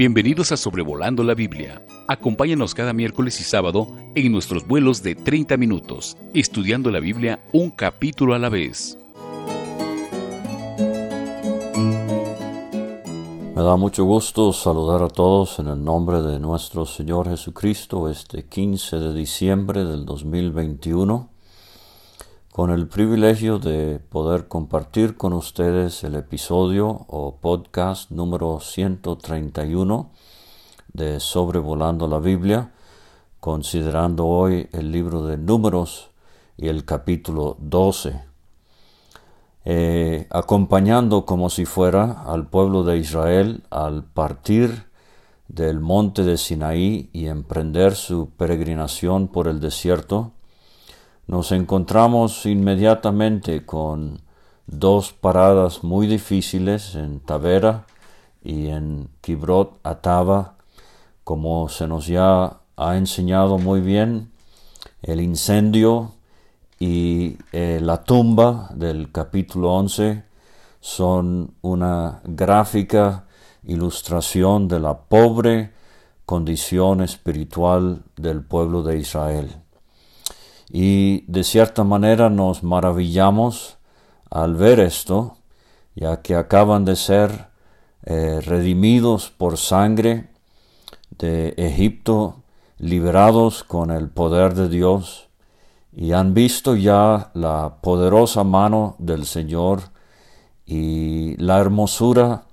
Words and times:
Bienvenidos 0.00 0.50
a 0.50 0.56
Sobrevolando 0.56 1.22
la 1.22 1.34
Biblia. 1.34 1.84
Acompáñanos 2.08 2.74
cada 2.74 2.94
miércoles 2.94 3.38
y 3.38 3.44
sábado 3.44 3.86
en 4.14 4.32
nuestros 4.32 4.66
vuelos 4.66 5.02
de 5.02 5.14
30 5.14 5.58
minutos, 5.58 6.16
estudiando 6.32 6.90
la 6.90 7.00
Biblia 7.00 7.44
un 7.52 7.68
capítulo 7.68 8.32
a 8.32 8.38
la 8.38 8.48
vez. 8.48 8.96
Me 13.54 13.62
da 13.62 13.76
mucho 13.76 14.06
gusto 14.06 14.54
saludar 14.54 15.02
a 15.02 15.08
todos 15.08 15.58
en 15.58 15.66
el 15.66 15.84
nombre 15.84 16.22
de 16.22 16.40
nuestro 16.40 16.86
Señor 16.86 17.28
Jesucristo 17.28 18.08
este 18.08 18.46
15 18.46 18.96
de 18.96 19.12
diciembre 19.12 19.84
del 19.84 20.06
2021 20.06 21.29
con 22.60 22.68
el 22.68 22.88
privilegio 22.88 23.58
de 23.58 23.98
poder 24.00 24.46
compartir 24.46 25.16
con 25.16 25.32
ustedes 25.32 26.04
el 26.04 26.14
episodio 26.14 26.88
o 27.08 27.38
podcast 27.40 28.10
número 28.10 28.60
131 28.60 30.10
de 30.92 31.20
Sobrevolando 31.20 32.06
la 32.06 32.18
Biblia, 32.18 32.74
considerando 33.40 34.26
hoy 34.26 34.68
el 34.72 34.92
libro 34.92 35.24
de 35.24 35.38
Números 35.38 36.10
y 36.58 36.68
el 36.68 36.84
capítulo 36.84 37.56
12, 37.60 38.20
eh, 39.64 40.26
acompañando 40.28 41.24
como 41.24 41.48
si 41.48 41.64
fuera 41.64 42.24
al 42.26 42.46
pueblo 42.46 42.84
de 42.84 42.98
Israel 42.98 43.62
al 43.70 44.04
partir 44.04 44.84
del 45.48 45.80
monte 45.80 46.24
de 46.24 46.36
Sinaí 46.36 47.08
y 47.14 47.28
emprender 47.28 47.94
su 47.94 48.28
peregrinación 48.36 49.28
por 49.28 49.48
el 49.48 49.60
desierto, 49.60 50.32
nos 51.30 51.52
encontramos 51.52 52.44
inmediatamente 52.44 53.64
con 53.64 54.20
dos 54.66 55.12
paradas 55.12 55.84
muy 55.84 56.08
difíciles 56.08 56.96
en 56.96 57.20
Tavera 57.20 57.86
y 58.42 58.66
en 58.66 59.08
Kibrot 59.20 59.78
Atava, 59.84 60.56
como 61.22 61.68
se 61.68 61.86
nos 61.86 62.08
ya 62.08 62.58
ha 62.76 62.96
enseñado 62.96 63.58
muy 63.58 63.80
bien, 63.80 64.32
el 65.02 65.20
incendio 65.20 66.14
y 66.80 67.36
eh, 67.52 67.78
la 67.80 68.02
tumba 68.02 68.68
del 68.74 69.12
capítulo 69.12 69.72
11 69.74 70.24
son 70.80 71.54
una 71.62 72.22
gráfica 72.24 73.26
ilustración 73.62 74.66
de 74.66 74.80
la 74.80 74.98
pobre 74.98 75.70
condición 76.26 77.02
espiritual 77.02 78.02
del 78.16 78.42
pueblo 78.42 78.82
de 78.82 78.98
Israel 78.98 79.59
y 80.70 81.24
de 81.26 81.42
cierta 81.42 81.82
manera 81.82 82.30
nos 82.30 82.62
maravillamos 82.62 83.78
al 84.30 84.54
ver 84.54 84.78
esto, 84.78 85.36
ya 85.96 86.22
que 86.22 86.36
acaban 86.36 86.84
de 86.84 86.94
ser 86.94 87.48
eh, 88.04 88.40
redimidos 88.40 89.30
por 89.30 89.58
sangre 89.58 90.28
de 91.18 91.54
Egipto, 91.56 92.36
liberados 92.78 93.64
con 93.64 93.90
el 93.90 94.08
poder 94.08 94.54
de 94.54 94.68
Dios, 94.68 95.28
y 95.92 96.12
han 96.12 96.34
visto 96.34 96.76
ya 96.76 97.32
la 97.34 97.78
poderosa 97.80 98.44
mano 98.44 98.94
del 98.98 99.26
Señor 99.26 99.90
y 100.64 101.36
la 101.38 101.58
hermosura 101.58 102.44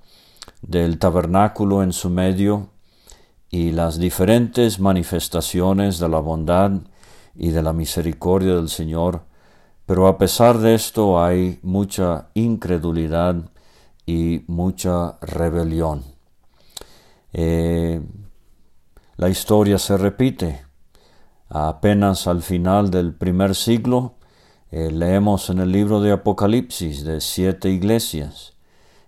del 0.60 0.98
tabernáculo 0.98 1.84
en 1.84 1.92
su 1.92 2.10
medio 2.10 2.70
y 3.48 3.70
las 3.70 3.98
diferentes 3.98 4.80
manifestaciones 4.80 6.00
de 6.00 6.08
la 6.08 6.18
bondad 6.18 6.72
y 7.38 7.50
de 7.50 7.62
la 7.62 7.72
misericordia 7.72 8.56
del 8.56 8.68
Señor, 8.68 9.22
pero 9.86 10.08
a 10.08 10.18
pesar 10.18 10.58
de 10.58 10.74
esto 10.74 11.22
hay 11.22 11.60
mucha 11.62 12.28
incredulidad 12.34 13.36
y 14.04 14.44
mucha 14.48 15.18
rebelión. 15.20 16.02
Eh, 17.32 18.02
la 19.16 19.28
historia 19.28 19.78
se 19.78 19.96
repite. 19.96 20.66
Apenas 21.48 22.26
al 22.26 22.42
final 22.42 22.90
del 22.90 23.14
primer 23.14 23.54
siglo, 23.54 24.16
eh, 24.70 24.90
leemos 24.90 25.48
en 25.48 25.60
el 25.60 25.72
libro 25.72 26.00
de 26.00 26.12
Apocalipsis 26.12 27.04
de 27.04 27.20
siete 27.20 27.70
iglesias, 27.70 28.54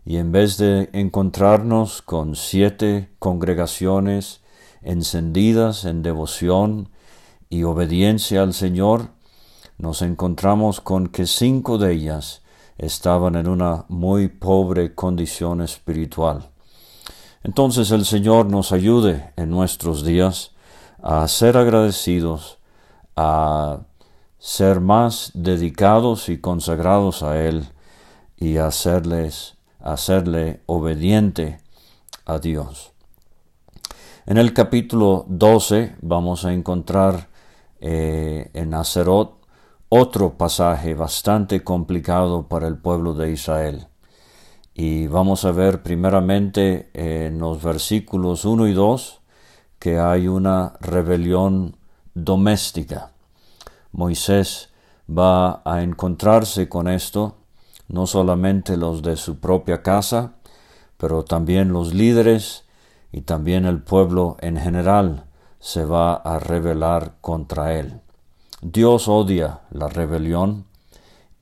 y 0.07 0.17
en 0.17 0.33
vez 0.33 0.57
de 0.57 0.89
encontrarnos 0.93 2.01
con 2.01 2.37
siete 2.37 3.11
congregaciones 3.19 4.41
encendidas 4.83 5.85
en 5.85 6.03
devoción 6.03 6.89
y 7.51 7.65
obediencia 7.65 8.43
al 8.43 8.55
Señor, 8.55 9.11
nos 9.77 10.03
encontramos 10.03 10.81
con 10.81 11.09
que 11.09 11.27
cinco 11.27 11.79
de 11.79 11.93
ellas 11.93 12.43
estaban 12.79 13.35
en 13.35 13.49
una 13.49 13.85
muy 13.89 14.29
pobre 14.29 14.95
condición 14.95 15.61
espiritual. 15.61 16.51
Entonces 17.43 17.91
el 17.91 18.05
Señor 18.05 18.47
nos 18.47 18.73
ayude 18.73 19.33
en 19.37 19.51
nuestros 19.51 20.05
días 20.05 20.53
a 21.03 21.27
ser 21.27 21.57
agradecidos, 21.57 22.59
a 23.17 23.81
ser 24.39 24.81
más 24.81 25.33
dedicados 25.35 26.29
y 26.29 26.39
consagrados 26.39 27.23
a 27.23 27.43
Él 27.43 27.69
y 28.37 28.59
hacerles, 28.59 29.57
hacerle 29.81 30.63
obediente 30.67 31.59
a 32.27 32.39
Dios. 32.39 32.93
En 34.27 34.39
el 34.39 34.53
capítulo 34.53 35.25
12 35.29 35.97
vamos 36.01 36.45
a 36.45 36.53
encontrar 36.53 37.30
eh, 37.81 38.51
en 38.55 38.71
Nazarot, 38.71 39.41
otro 39.89 40.37
pasaje 40.37 40.95
bastante 40.95 41.65
complicado 41.65 42.47
para 42.47 42.69
el 42.69 42.79
pueblo 42.79 43.15
de 43.15 43.33
Israel. 43.33 43.89
Y 44.75 45.07
vamos 45.09 45.45
a 45.45 45.53
ver 45.53 45.83
primeramente 45.83 46.91
en 46.95 47.39
los 47.39 47.63
versículos 47.63 48.45
1 48.45 48.69
y 48.69 48.73
2 48.73 49.21
que 49.79 49.99
hay 49.99 50.29
una 50.29 50.75
rebelión 50.81 51.77
doméstica. 52.15 53.13
Moisés 53.93 54.69
va 55.09 55.63
a 55.65 55.83
encontrarse 55.83 56.69
con 56.69 56.87
esto, 56.87 57.37
no 57.89 58.07
solamente 58.07 58.77
los 58.77 59.03
de 59.03 59.17
su 59.17 59.41
propia 59.41 59.83
casa, 59.83 60.35
pero 60.97 61.25
también 61.25 61.73
los 61.73 61.95
líderes 61.95 62.65
y 63.11 63.23
también 63.23 63.65
el 63.65 63.83
pueblo 63.83 64.37
en 64.41 64.57
general 64.57 65.25
se 65.61 65.85
va 65.85 66.15
a 66.15 66.39
rebelar 66.39 67.15
contra 67.21 67.79
él. 67.79 68.01
Dios 68.63 69.09
odia 69.09 69.61
la 69.71 69.89
rebelión 69.89 70.65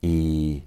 y 0.01 0.63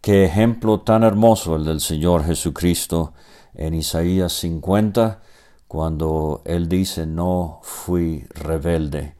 qué 0.00 0.24
ejemplo 0.24 0.80
tan 0.80 1.02
hermoso 1.02 1.56
el 1.56 1.64
del 1.64 1.80
Señor 1.80 2.24
Jesucristo 2.24 3.12
en 3.54 3.74
Isaías 3.74 4.32
50 4.32 5.20
cuando 5.68 6.42
Él 6.44 6.68
dice 6.68 7.06
no 7.06 7.60
fui 7.62 8.26
rebelde 8.30 9.14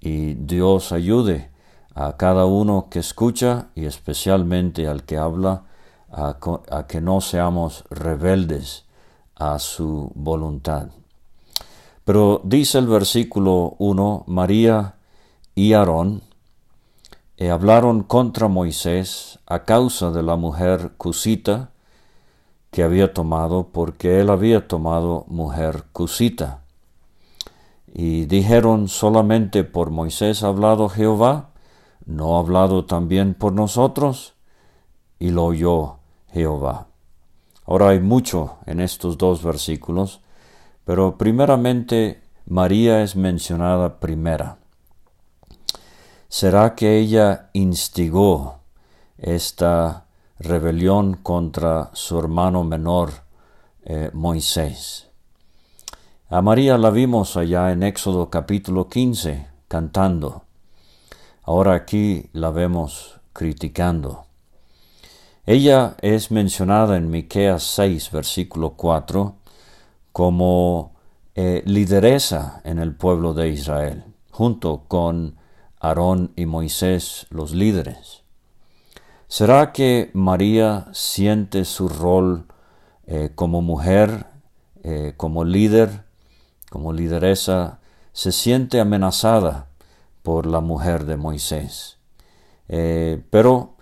y 0.00 0.34
Dios 0.34 0.92
ayude 0.92 1.50
a 1.94 2.16
cada 2.16 2.44
uno 2.44 2.88
que 2.90 2.98
escucha 2.98 3.68
y 3.74 3.86
especialmente 3.86 4.86
al 4.86 5.04
que 5.04 5.16
habla 5.16 5.64
a, 6.10 6.36
a 6.70 6.86
que 6.86 7.00
no 7.00 7.20
seamos 7.20 7.84
rebeldes 7.90 8.84
a 9.34 9.58
su 9.58 10.10
voluntad. 10.14 10.88
Pero 12.04 12.40
dice 12.44 12.78
el 12.78 12.86
versículo 12.86 13.76
1, 13.78 14.24
María 14.26 14.96
y 15.54 15.72
Aarón 15.72 16.22
eh, 17.36 17.50
hablaron 17.50 18.02
contra 18.02 18.48
Moisés 18.48 19.38
a 19.46 19.64
causa 19.64 20.10
de 20.10 20.22
la 20.22 20.36
mujer 20.36 20.92
cusita 20.96 21.70
que 22.70 22.82
había 22.82 23.14
tomado, 23.14 23.68
porque 23.72 24.20
él 24.20 24.30
había 24.30 24.66
tomado 24.66 25.24
mujer 25.28 25.84
cusita. 25.92 26.64
Y 27.92 28.26
dijeron 28.26 28.88
solamente 28.88 29.62
por 29.62 29.90
Moisés 29.90 30.42
ha 30.42 30.48
hablado 30.48 30.88
Jehová, 30.88 31.50
no 32.04 32.36
ha 32.36 32.40
hablado 32.40 32.84
también 32.84 33.34
por 33.34 33.52
nosotros, 33.52 34.34
y 35.20 35.30
lo 35.30 35.44
oyó 35.44 35.98
Jehová. 36.32 36.88
Ahora 37.64 37.90
hay 37.90 38.00
mucho 38.00 38.56
en 38.66 38.80
estos 38.80 39.18
dos 39.18 39.42
versículos, 39.42 40.20
pero 40.84 41.16
primeramente 41.16 42.22
María 42.46 43.02
es 43.02 43.16
mencionada 43.16 44.00
primera. 44.00 44.58
¿Será 46.28 46.74
que 46.74 46.98
ella 46.98 47.48
instigó 47.52 48.58
esta 49.18 50.06
rebelión 50.38 51.14
contra 51.14 51.90
su 51.94 52.18
hermano 52.18 52.64
menor 52.64 53.12
eh, 53.84 54.10
Moisés? 54.12 55.08
A 56.28 56.42
María 56.42 56.76
la 56.76 56.90
vimos 56.90 57.36
allá 57.36 57.70
en 57.72 57.82
Éxodo 57.82 58.28
capítulo 58.28 58.88
15 58.88 59.46
cantando. 59.68 60.42
Ahora 61.44 61.74
aquí 61.74 62.28
la 62.32 62.50
vemos 62.50 63.20
criticando. 63.32 64.24
Ella 65.46 65.94
es 66.00 66.30
mencionada 66.30 66.96
en 66.96 67.10
Miqueas 67.10 67.62
6 67.62 68.10
versículo 68.10 68.70
4 68.70 69.36
como 70.14 70.94
eh, 71.34 71.64
lideresa 71.66 72.60
en 72.62 72.78
el 72.78 72.94
pueblo 72.94 73.34
de 73.34 73.48
Israel, 73.48 74.04
junto 74.30 74.84
con 74.86 75.34
Aarón 75.80 76.32
y 76.36 76.46
Moisés, 76.46 77.26
los 77.30 77.52
líderes. 77.52 78.22
¿Será 79.26 79.72
que 79.72 80.12
María 80.14 80.86
siente 80.92 81.64
su 81.64 81.88
rol 81.88 82.46
eh, 83.08 83.30
como 83.34 83.60
mujer 83.60 84.26
como 85.16 85.44
líder, 85.44 86.04
como 86.68 86.92
lideresa, 86.92 87.80
se 88.12 88.32
siente 88.32 88.80
amenazada 88.80 89.68
por 90.22 90.44
la 90.44 90.60
mujer 90.60 91.06
de 91.06 91.16
Moisés. 91.16 91.96
pero 92.68 93.76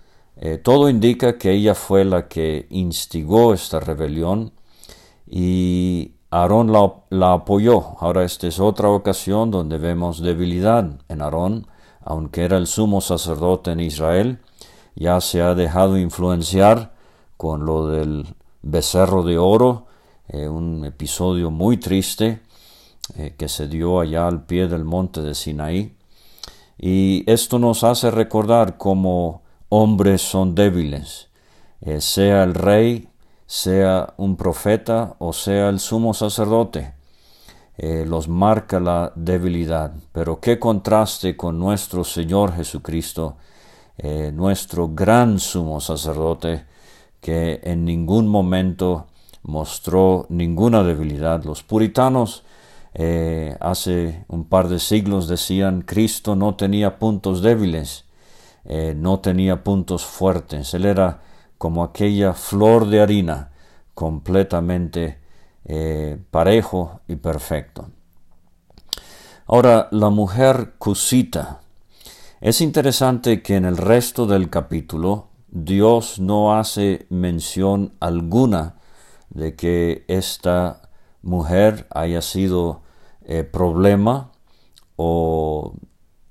todo 0.63 0.87
indica 0.87 1.37
que 1.37 1.51
ella 1.51 1.75
fue 1.75 2.05
la 2.05 2.29
que 2.29 2.67
instigó 2.69 3.53
esta 3.53 3.81
rebelión 3.81 4.53
y 5.27 6.12
Aarón 6.33 6.73
la, 7.11 7.33
apoyó. 7.33 7.95
Ahora 7.99 8.23
esta 8.23 8.47
es 8.47 8.59
otra 8.59 8.89
ocasión 8.89 9.51
donde 9.51 9.77
vemos 9.77 10.19
debilidad 10.19 10.89
en 11.07 11.21
Aarón, 11.21 11.67
aunque 12.03 12.43
era 12.43 12.57
el 12.57 12.65
sumo 12.65 13.01
sacerdote 13.01 13.71
en 13.71 13.79
Israel, 13.79 14.39
ya 14.95 15.21
se 15.21 15.43
ha 15.43 15.53
dejado 15.53 15.95
influenciar 15.95 16.91
con 17.37 17.67
lo 17.67 17.87
del 17.87 18.25
becerro 18.63 19.21
de 19.21 19.37
oro, 19.37 19.85
eh, 20.27 20.47
un 20.47 20.85
episodio 20.85 21.51
muy 21.51 21.77
triste 21.77 22.41
eh, 23.15 23.35
que 23.37 23.47
se 23.47 23.67
dio 23.67 23.99
allá 23.99 24.27
al 24.27 24.43
pie 24.47 24.67
del 24.67 24.85
monte 24.85 25.21
de 25.21 25.35
Sinaí. 25.35 25.95
Y 26.79 27.29
esto 27.31 27.59
nos 27.59 27.83
hace 27.83 28.09
recordar 28.09 28.77
cómo 28.79 29.43
hombres 29.69 30.23
son 30.23 30.55
débiles, 30.55 31.29
eh, 31.81 32.01
sea 32.01 32.41
el 32.41 32.55
rey 32.55 33.12
sea 33.45 34.13
un 34.17 34.35
profeta 34.35 35.15
o 35.19 35.33
sea 35.33 35.69
el 35.69 35.79
sumo 35.79 36.13
sacerdote. 36.13 36.93
Eh, 37.77 38.05
los 38.07 38.27
marca 38.27 38.79
la 38.79 39.11
debilidad. 39.15 39.93
Pero 40.11 40.39
qué 40.39 40.59
contraste 40.59 41.35
con 41.35 41.57
nuestro 41.57 42.03
Señor 42.03 42.55
Jesucristo, 42.55 43.37
eh, 43.97 44.31
nuestro 44.33 44.89
gran 44.89 45.39
sumo 45.39 45.81
sacerdote, 45.81 46.65
que 47.19 47.61
en 47.63 47.83
ningún 47.83 48.27
momento 48.27 49.07
mostró 49.41 50.27
ninguna 50.29 50.83
debilidad. 50.83 51.43
Los 51.43 51.63
puritanos 51.63 52.43
eh, 52.93 53.57
hace 53.59 54.23
un 54.27 54.45
par 54.45 54.67
de 54.67 54.79
siglos 54.79 55.27
decían 55.27 55.81
Cristo 55.81 56.35
no 56.35 56.55
tenía 56.55 56.99
puntos 56.99 57.41
débiles, 57.41 58.05
no 58.95 59.19
tenía 59.19 59.61
puntos 59.63 60.05
fuertes. 60.05 60.73
Él 60.73 60.85
era 60.85 61.21
como 61.63 61.81
aquella 61.81 62.33
flor 62.33 62.89
de 62.89 62.99
harina, 62.99 63.53
completamente 63.93 65.19
eh, 65.63 66.21
parejo 66.29 66.99
y 67.07 67.15
perfecto. 67.15 67.87
Ahora, 69.47 69.87
la 69.91 70.09
mujer 70.09 70.73
cusita. 70.77 71.61
Es 72.41 72.59
interesante 72.59 73.41
que 73.41 73.55
en 73.55 73.63
el 73.63 73.77
resto 73.77 74.25
del 74.25 74.49
capítulo 74.49 75.29
Dios 75.47 76.19
no 76.19 76.53
hace 76.53 77.07
mención 77.09 77.93
alguna 78.01 78.75
de 79.29 79.55
que 79.55 80.03
esta 80.09 80.89
mujer 81.21 81.87
haya 81.91 82.21
sido 82.21 82.81
eh, 83.21 83.45
problema 83.45 84.33
o 84.97 85.75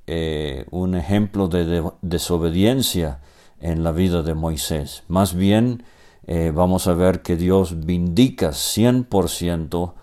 eh, 0.06 0.67
un 0.70 0.94
ejemplo 0.94 1.49
de 1.49 1.90
desobediencia 2.02 3.23
en 3.62 3.84
la 3.84 3.92
vida 3.92 4.22
de 4.22 4.34
Moisés. 4.34 5.04
Más 5.08 5.34
bien 5.34 5.84
eh, 6.26 6.52
vamos 6.54 6.86
a 6.88 6.94
ver 6.94 7.22
que 7.22 7.36
Dios 7.36 7.86
vindica 7.86 8.50
100% 8.50 9.94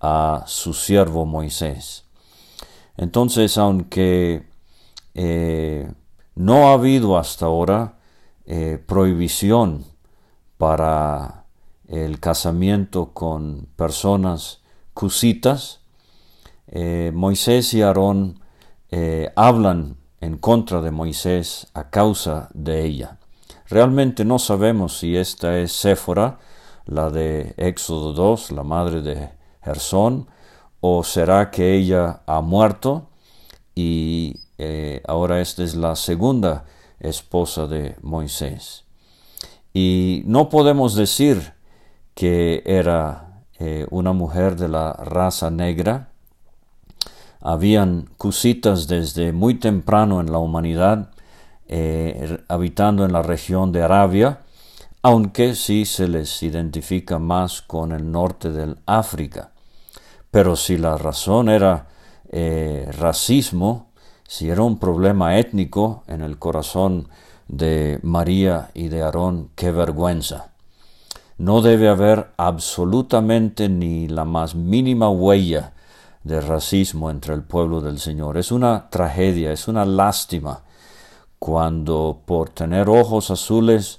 a 0.00 0.44
su 0.46 0.74
siervo 0.74 1.24
Moisés. 1.24 2.04
Entonces, 2.96 3.56
aunque 3.58 4.46
eh, 5.14 5.92
no 6.34 6.68
ha 6.68 6.74
habido 6.74 7.16
hasta 7.16 7.46
ahora 7.46 7.98
eh, 8.46 8.82
prohibición 8.84 9.84
para 10.56 11.44
el 11.86 12.18
casamiento 12.18 13.12
con 13.12 13.68
personas 13.76 14.62
cusitas, 14.94 15.80
Moisés 17.12 17.74
y 17.74 17.82
Aarón 17.82 18.40
hablan 19.36 19.98
en 20.22 20.38
contra 20.38 20.80
de 20.80 20.92
Moisés 20.92 21.66
a 21.74 21.90
causa 21.90 22.48
de 22.54 22.84
ella. 22.84 23.18
Realmente 23.68 24.24
no 24.24 24.38
sabemos 24.38 24.98
si 24.98 25.16
esta 25.16 25.58
es 25.58 25.72
Séfora, 25.72 26.38
la 26.86 27.10
de 27.10 27.54
Éxodo 27.56 28.12
2, 28.12 28.52
la 28.52 28.62
madre 28.62 29.02
de 29.02 29.30
Gersón, 29.62 30.28
o 30.80 31.02
será 31.02 31.50
que 31.50 31.74
ella 31.74 32.22
ha 32.26 32.40
muerto 32.40 33.08
y 33.74 34.36
eh, 34.58 35.02
ahora 35.08 35.40
esta 35.40 35.64
es 35.64 35.74
la 35.74 35.96
segunda 35.96 36.66
esposa 37.00 37.66
de 37.66 37.96
Moisés. 38.00 38.84
Y 39.74 40.22
no 40.26 40.48
podemos 40.48 40.94
decir 40.94 41.54
que 42.14 42.62
era 42.64 43.42
eh, 43.58 43.86
una 43.90 44.12
mujer 44.12 44.54
de 44.54 44.68
la 44.68 44.92
raza 44.92 45.50
negra, 45.50 46.11
habían 47.42 48.08
cusitas 48.16 48.86
desde 48.86 49.32
muy 49.32 49.54
temprano 49.54 50.20
en 50.20 50.30
la 50.30 50.38
humanidad, 50.38 51.10
eh, 51.66 52.38
habitando 52.48 53.04
en 53.04 53.12
la 53.12 53.22
región 53.22 53.72
de 53.72 53.82
Arabia, 53.82 54.40
aunque 55.02 55.56
sí 55.56 55.84
se 55.84 56.06
les 56.06 56.42
identifica 56.42 57.18
más 57.18 57.60
con 57.60 57.90
el 57.92 58.10
norte 58.10 58.50
del 58.50 58.78
África. 58.86 59.50
Pero 60.30 60.54
si 60.54 60.78
la 60.78 60.96
razón 60.96 61.48
era 61.48 61.88
eh, 62.30 62.88
racismo, 62.98 63.90
si 64.26 64.48
era 64.48 64.62
un 64.62 64.78
problema 64.78 65.38
étnico 65.38 66.04
en 66.06 66.22
el 66.22 66.38
corazón 66.38 67.08
de 67.48 67.98
María 68.02 68.70
y 68.72 68.88
de 68.88 69.02
Aarón, 69.02 69.50
qué 69.56 69.72
vergüenza. 69.72 70.52
No 71.38 71.60
debe 71.60 71.88
haber 71.88 72.30
absolutamente 72.36 73.68
ni 73.68 74.06
la 74.06 74.24
más 74.24 74.54
mínima 74.54 75.10
huella 75.10 75.71
de 76.24 76.40
racismo 76.40 77.10
entre 77.10 77.34
el 77.34 77.42
pueblo 77.42 77.80
del 77.80 77.98
Señor. 77.98 78.38
Es 78.38 78.52
una 78.52 78.88
tragedia, 78.90 79.52
es 79.52 79.68
una 79.68 79.84
lástima 79.84 80.62
cuando 81.38 82.20
por 82.24 82.50
tener 82.50 82.88
ojos 82.88 83.30
azules 83.30 83.98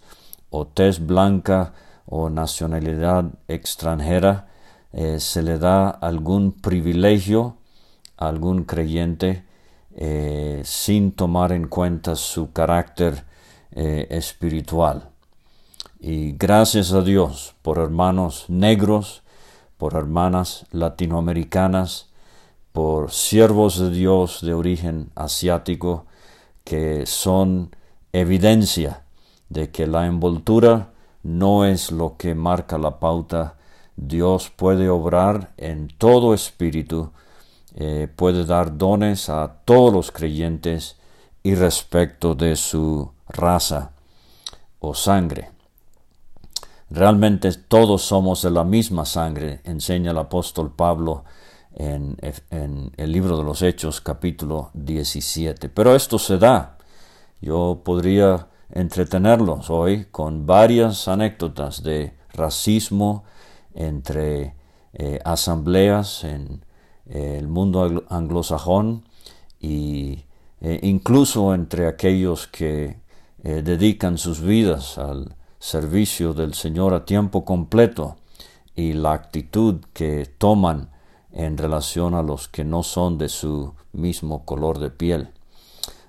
o 0.50 0.66
tez 0.66 1.06
blanca 1.06 1.74
o 2.06 2.30
nacionalidad 2.30 3.26
extranjera 3.48 4.48
eh, 4.94 5.20
se 5.20 5.42
le 5.42 5.58
da 5.58 5.90
algún 5.90 6.52
privilegio 6.54 7.58
a 8.18 8.28
algún 8.28 8.64
creyente 8.64 9.44
eh, 9.96 10.62
sin 10.64 11.12
tomar 11.12 11.52
en 11.52 11.68
cuenta 11.68 12.16
su 12.16 12.52
carácter 12.52 13.26
eh, 13.72 14.08
espiritual. 14.12 15.10
Y 16.00 16.34
gracias 16.34 16.94
a 16.94 17.02
Dios 17.02 17.56
por 17.62 17.80
hermanos 17.80 18.46
negros, 18.48 19.24
por 19.78 19.96
hermanas 19.96 20.66
latinoamericanas, 20.72 22.13
por 22.74 23.12
siervos 23.12 23.80
de 23.80 23.92
Dios 23.92 24.42
de 24.42 24.54
origen 24.54 25.12
asiático 25.16 26.06
que 26.64 27.06
son 27.06 27.74
evidencia 28.12 29.04
de 29.50 29.70
que 29.70 29.86
la 29.88 30.08
envoltura 30.08 30.90
no 31.22 31.66
es 31.66 31.92
lo 31.92 32.18
que 32.18 32.34
marca 32.36 32.78
la 32.78 33.00
pauta. 33.00 33.56
Dios 33.96 34.50
puede 34.50 34.90
obrar 34.90 35.54
en 35.58 35.88
todo 35.88 36.34
espíritu, 36.34 37.12
eh, 37.76 38.08
puede 38.14 38.44
dar 38.44 38.76
dones 38.76 39.30
a 39.30 39.60
todos 39.66 39.94
los 39.94 40.12
creyentes 40.12 40.98
y 41.44 41.54
respecto 41.54 42.34
de 42.34 42.56
su 42.56 43.12
raza 43.28 43.92
o 44.80 44.96
sangre. 44.96 45.52
Realmente 46.90 47.52
todos 47.54 48.02
somos 48.02 48.42
de 48.42 48.50
la 48.50 48.64
misma 48.64 49.06
sangre, 49.06 49.62
enseña 49.64 50.12
el 50.12 50.18
apóstol 50.18 50.72
Pablo 50.76 51.24
en, 51.76 52.18
el 52.98 53.12
libro 53.12 53.38
de 53.38 53.44
los 53.44 53.62
Hechos 53.62 54.02
capítulo 54.02 54.70
17. 54.74 55.70
Pero 55.70 55.96
esto 55.96 56.20
se 56.20 56.38
da. 56.38 56.78
Yo 57.42 57.82
podría 57.84 58.48
entretenerlos 58.72 59.70
hoy 59.70 60.06
con 60.12 60.46
varias 60.46 61.08
anécdotas 61.08 61.84
de 61.84 62.14
racismo 62.34 63.24
entre 63.76 64.56
eh, 64.94 65.20
asambleas 65.24 66.24
en 66.24 66.64
eh, 67.08 67.38
el 67.40 67.48
mundo 67.48 68.06
anglosajón 68.10 69.04
e 69.62 70.24
incluso 70.82 71.54
entre 71.54 71.88
aquellos 71.88 72.48
que 72.48 73.02
dedican 73.42 74.18
sus 74.18 74.42
vidas 74.42 74.98
al 74.98 75.36
servicio 75.60 76.34
del 76.34 76.54
Señor 76.54 76.94
a 76.94 77.06
tiempo 77.06 77.46
completo 77.46 78.18
y 78.76 78.94
la 78.94 79.14
actitud 79.14 79.82
que 79.94 80.26
toman 80.38 80.93
en 81.34 81.58
relación 81.58 82.14
a 82.14 82.22
los 82.22 82.48
que 82.48 82.64
no 82.64 82.84
son 82.84 83.18
de 83.18 83.28
su 83.28 83.74
mismo 83.92 84.46
color 84.46 84.80
de 84.80 84.92
piel. 84.92 85.30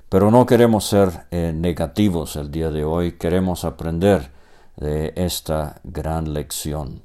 Pero 0.08 0.30
no 0.30 0.46
queremos 0.46 0.84
ser 0.84 1.26
eh, 1.30 1.52
negativos 1.52 2.36
el 2.36 2.50
día 2.50 2.70
de 2.70 2.84
hoy, 2.84 3.12
queremos 3.12 3.64
aprender 3.64 4.30
de 4.76 5.12
esta 5.16 5.80
gran 5.82 6.32
lección. 6.32 7.02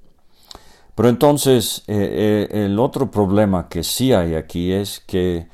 Pero 0.96 1.10
entonces 1.10 1.84
eh, 1.88 2.48
eh, 2.52 2.66
el 2.66 2.78
otro 2.78 3.10
problema 3.10 3.70
que 3.70 3.84
sí 3.84 4.14
hay 4.14 4.36
aquí 4.36 4.72
es 4.74 5.00
que 5.00 5.48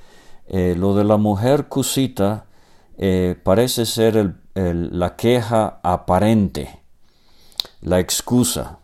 lo 0.48 0.93
de 0.95 1.03
la 1.03 1.17
mujer 1.17 1.69
cusita 1.69 2.45
parece 3.43 3.88
ser 3.88 4.36
la 4.53 5.15
queja 5.15 5.79
aparente, 5.81 6.81
la 7.81 8.00
excusa. 8.00 8.77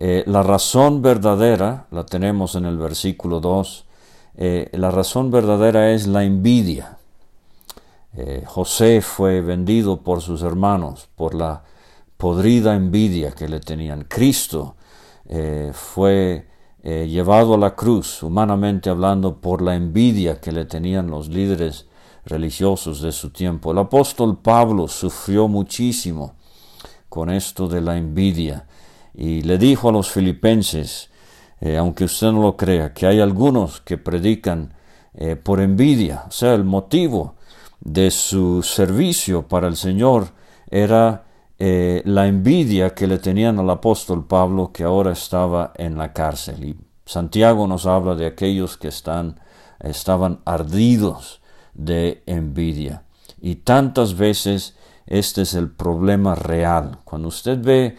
Eh, 0.00 0.22
la 0.26 0.44
razón 0.44 1.02
verdadera, 1.02 1.88
la 1.90 2.06
tenemos 2.06 2.54
en 2.54 2.66
el 2.66 2.78
versículo 2.78 3.40
2, 3.40 3.84
eh, 4.36 4.68
la 4.74 4.92
razón 4.92 5.32
verdadera 5.32 5.90
es 5.90 6.06
la 6.06 6.22
envidia. 6.22 6.98
Eh, 8.14 8.44
José 8.46 9.00
fue 9.00 9.40
vendido 9.40 9.96
por 10.02 10.20
sus 10.20 10.42
hermanos 10.42 11.08
por 11.16 11.34
la 11.34 11.64
podrida 12.16 12.76
envidia 12.76 13.32
que 13.32 13.48
le 13.48 13.58
tenían. 13.58 14.04
Cristo 14.04 14.76
fue 15.72 16.46
llevado 16.82 17.54
a 17.54 17.58
la 17.58 17.74
cruz, 17.74 18.22
humanamente 18.22 18.88
hablando, 18.88 19.36
por 19.36 19.60
la 19.60 19.74
envidia 19.74 20.40
que 20.40 20.52
le 20.52 20.64
tenían 20.64 21.10
los 21.10 21.28
líderes 21.28 21.86
religiosos 22.24 23.02
de 23.02 23.12
su 23.12 23.28
tiempo. 23.28 23.72
El 23.72 23.78
apóstol 23.78 24.38
Pablo 24.38 24.88
sufrió 24.88 25.46
muchísimo 25.46 26.34
con 27.10 27.28
esto 27.28 27.68
de 27.68 27.82
la 27.82 27.98
envidia 27.98 28.67
y 29.18 29.42
le 29.42 29.58
dijo 29.58 29.88
a 29.88 29.92
los 29.92 30.08
filipenses, 30.08 31.10
eh, 31.60 31.76
aunque 31.76 32.04
usted 32.04 32.28
no 32.30 32.40
lo 32.40 32.56
crea, 32.56 32.94
que 32.94 33.04
hay 33.04 33.18
algunos 33.18 33.80
que 33.80 33.98
predican 33.98 34.74
eh, 35.12 35.34
por 35.34 35.60
envidia, 35.60 36.26
o 36.28 36.30
sea, 36.30 36.54
el 36.54 36.62
motivo 36.62 37.34
de 37.80 38.12
su 38.12 38.62
servicio 38.62 39.48
para 39.48 39.66
el 39.66 39.74
Señor 39.74 40.28
era 40.70 41.24
eh, 41.58 42.00
la 42.04 42.28
envidia 42.28 42.94
que 42.94 43.08
le 43.08 43.18
tenían 43.18 43.58
al 43.58 43.68
apóstol 43.70 44.24
Pablo 44.24 44.70
que 44.72 44.84
ahora 44.84 45.10
estaba 45.10 45.72
en 45.74 45.98
la 45.98 46.12
cárcel. 46.12 46.64
Y 46.64 46.76
Santiago 47.04 47.66
nos 47.66 47.86
habla 47.86 48.14
de 48.14 48.26
aquellos 48.26 48.76
que 48.76 48.86
están, 48.86 49.40
estaban 49.80 50.38
ardidos 50.44 51.40
de 51.74 52.22
envidia. 52.26 53.02
Y 53.40 53.56
tantas 53.56 54.16
veces 54.16 54.76
este 55.06 55.42
es 55.42 55.54
el 55.54 55.72
problema 55.72 56.36
real. 56.36 56.98
Cuando 57.04 57.26
usted 57.26 57.58
ve 57.60 57.96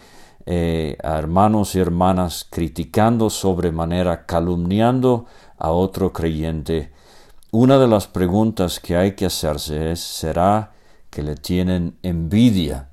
eh, 0.52 0.98
a 1.04 1.16
hermanos 1.16 1.76
y 1.76 1.78
hermanas 1.78 2.44
criticando 2.50 3.30
sobremanera, 3.30 4.26
calumniando 4.26 5.26
a 5.56 5.70
otro 5.70 6.12
creyente, 6.12 6.90
una 7.52 7.78
de 7.78 7.86
las 7.86 8.08
preguntas 8.08 8.80
que 8.80 8.96
hay 8.96 9.12
que 9.12 9.26
hacerse 9.26 9.92
es, 9.92 10.00
¿será 10.00 10.72
que 11.08 11.22
le 11.22 11.36
tienen 11.36 11.96
envidia? 12.02 12.88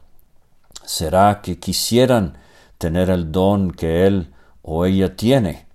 ¿Será 0.85 1.41
que 1.41 1.57
quisieran 1.57 2.37
tener 2.77 3.09
el 3.09 3.31
don 3.31 3.71
que 3.71 4.05
él 4.05 4.35
o 4.61 4.85
ella 4.85 5.15
tiene? 5.15 5.65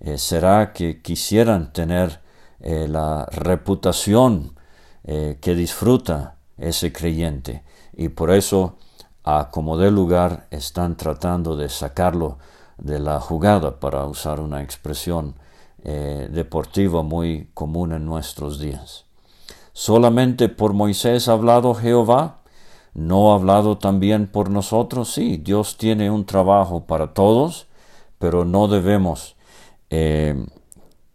Eh, 0.00 0.16
¿Será 0.16 0.72
que 0.72 1.02
quisieran 1.02 1.74
tener 1.74 2.22
eh, 2.60 2.88
la 2.88 3.26
reputación 3.26 4.54
que 5.04 5.54
disfruta 5.54 6.36
ese 6.56 6.90
creyente? 6.90 7.64
Y 7.94 8.08
por 8.08 8.30
eso 8.30 8.78
a 9.30 9.50
como 9.50 9.76
de 9.76 9.90
lugar 9.90 10.46
están 10.50 10.96
tratando 10.96 11.54
de 11.54 11.68
sacarlo 11.68 12.38
de 12.78 12.98
la 12.98 13.20
jugada, 13.20 13.78
para 13.78 14.06
usar 14.06 14.40
una 14.40 14.62
expresión 14.62 15.34
eh, 15.84 16.30
deportiva 16.32 17.02
muy 17.02 17.50
común 17.52 17.92
en 17.92 18.06
nuestros 18.06 18.58
días. 18.58 19.04
¿Solamente 19.74 20.48
por 20.48 20.72
Moisés 20.72 21.28
ha 21.28 21.32
hablado 21.32 21.74
Jehová? 21.74 22.38
¿No 22.94 23.30
ha 23.30 23.34
hablado 23.34 23.76
también 23.76 24.28
por 24.28 24.48
nosotros? 24.48 25.12
Sí, 25.12 25.36
Dios 25.36 25.76
tiene 25.76 26.10
un 26.10 26.24
trabajo 26.24 26.86
para 26.86 27.12
todos, 27.12 27.66
pero 28.18 28.46
no 28.46 28.66
debemos 28.66 29.36
eh, 29.90 30.42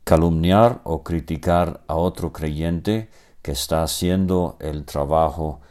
calumniar 0.04 0.82
o 0.84 1.02
criticar 1.02 1.82
a 1.88 1.96
otro 1.96 2.32
creyente 2.32 3.10
que 3.42 3.54
está 3.54 3.82
haciendo 3.82 4.56
el 4.60 4.86
trabajo 4.86 5.62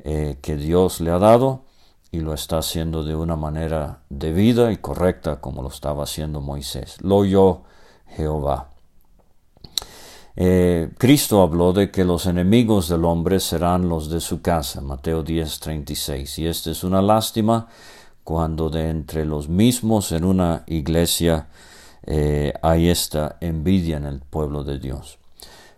eh, 0.00 0.38
que 0.42 0.56
Dios 0.56 1.00
le 1.00 1.12
ha 1.12 1.18
dado 1.20 1.62
y 2.12 2.20
lo 2.20 2.34
está 2.34 2.58
haciendo 2.58 3.02
de 3.02 3.16
una 3.16 3.36
manera 3.36 4.00
debida 4.10 4.70
y 4.70 4.76
correcta 4.76 5.40
como 5.40 5.62
lo 5.62 5.68
estaba 5.68 6.04
haciendo 6.04 6.42
Moisés. 6.42 6.98
Lo 7.00 7.16
oyó 7.16 7.62
Jehová. 8.06 8.68
Eh, 10.36 10.90
Cristo 10.98 11.42
habló 11.42 11.72
de 11.72 11.90
que 11.90 12.04
los 12.04 12.26
enemigos 12.26 12.88
del 12.90 13.06
hombre 13.06 13.40
serán 13.40 13.88
los 13.88 14.10
de 14.10 14.20
su 14.20 14.42
casa, 14.42 14.82
Mateo 14.82 15.22
10, 15.22 15.60
36. 15.60 16.38
Y 16.38 16.46
esta 16.46 16.70
es 16.70 16.84
una 16.84 17.00
lástima 17.00 17.68
cuando 18.24 18.68
de 18.68 18.90
entre 18.90 19.24
los 19.24 19.48
mismos 19.48 20.12
en 20.12 20.24
una 20.24 20.64
iglesia 20.66 21.48
eh, 22.04 22.52
hay 22.62 22.90
esta 22.90 23.36
envidia 23.40 23.96
en 23.96 24.04
el 24.04 24.20
pueblo 24.20 24.64
de 24.64 24.78
Dios. 24.78 25.18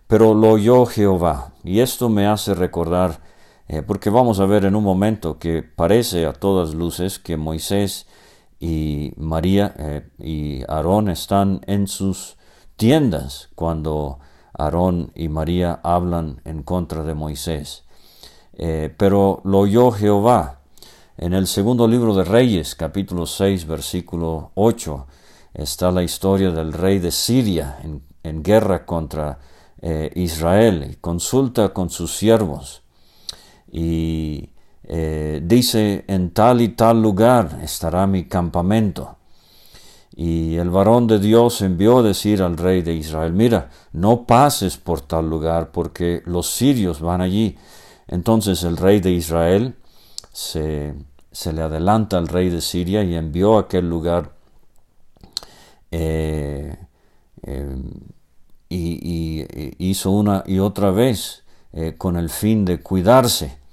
Pero 0.07 0.33
lo 0.33 0.51
oyó 0.51 0.85
Jehová, 0.85 1.53
y 1.63 1.79
esto 1.79 2.09
me 2.09 2.27
hace 2.27 2.53
recordar 2.53 3.19
eh, 3.67 3.81
porque 3.81 4.11
vamos 4.11 4.39
a 4.39 4.45
ver 4.45 4.65
en 4.65 4.75
un 4.75 4.83
momento 4.83 5.39
que 5.39 5.63
parece 5.63 6.27
a 6.27 6.33
todas 6.33 6.75
luces 6.75 7.17
que 7.17 7.35
Moisés 7.35 8.05
y 8.59 9.11
María 9.17 9.73
eh, 9.77 10.09
y 10.19 10.61
Aarón 10.71 11.09
están 11.09 11.61
en 11.65 11.87
sus 11.87 12.37
tiendas 12.75 13.49
cuando 13.55 14.19
Aarón 14.53 15.11
y 15.15 15.29
María 15.29 15.79
hablan 15.83 16.41
en 16.45 16.61
contra 16.61 17.03
de 17.03 17.15
Moisés. 17.15 17.85
Eh, 18.53 18.93
pero 18.95 19.41
lo 19.43 19.59
oyó 19.59 19.91
Jehová. 19.91 20.61
En 21.17 21.33
el 21.33 21.47
segundo 21.47 21.87
libro 21.87 22.13
de 22.13 22.23
Reyes, 22.23 22.75
capítulo 22.75 23.25
6, 23.25 23.65
versículo 23.65 24.51
8, 24.53 25.07
está 25.53 25.89
la 25.89 26.03
historia 26.03 26.51
del 26.51 26.71
rey 26.71 26.99
de 26.99 27.11
Siria 27.11 27.79
en, 27.83 28.43
guerra 28.43 28.85
contra 28.85 29.39
Israel. 30.15 30.97
Consulta 30.99 31.69
con 31.69 31.89
sus 31.89 32.15
siervos 32.17 32.84
y 33.77 34.51
eh, 34.85 35.41
dice, 35.43 36.05
en 36.07 36.31
tal 36.31 36.61
y 36.61 36.69
tal 36.69 37.01
lugar 37.01 37.59
estará 37.61 38.07
mi 38.07 38.23
campamento. 38.23 39.17
Y 40.15 40.55
el 40.55 40.69
varón 40.69 41.07
de 41.07 41.19
Dios 41.19 41.61
envió 41.61 41.97
a 41.97 42.03
decir 42.03 42.41
al 42.41 42.55
rey 42.55 42.83
de 42.83 42.93
Israel, 42.93 43.33
mira, 43.33 43.69
no 43.91 44.25
pases 44.25 44.77
por 44.77 45.01
tal 45.01 45.29
lugar 45.29 45.71
porque 45.73 46.23
los 46.25 46.49
sirios 46.49 47.01
van 47.01 47.19
allí. 47.19 47.57
Entonces 48.07 48.63
el 48.63 48.77
rey 48.77 49.01
de 49.01 49.11
Israel 49.11 49.75
se, 50.31 50.93
le 51.51 51.61
adelanta 51.61 52.17
al 52.17 52.29
rey 52.29 52.49
de 52.49 52.61
Siria 52.61 53.03
y 53.03 53.15
envió 53.15 53.57
a 53.57 53.61
aquel 53.61 53.89
lugar 53.89 54.31
eh, 55.91 56.77
eh, 57.43 57.75
y, 58.69 59.85
hizo 59.85 60.11
una 60.11 60.45
y 60.47 60.59
otra 60.59 60.91
vez 60.91 61.43
con 61.97 62.15
el 62.15 62.29
fin 62.29 62.63
de 62.63 62.79
cuidarse 62.79 63.64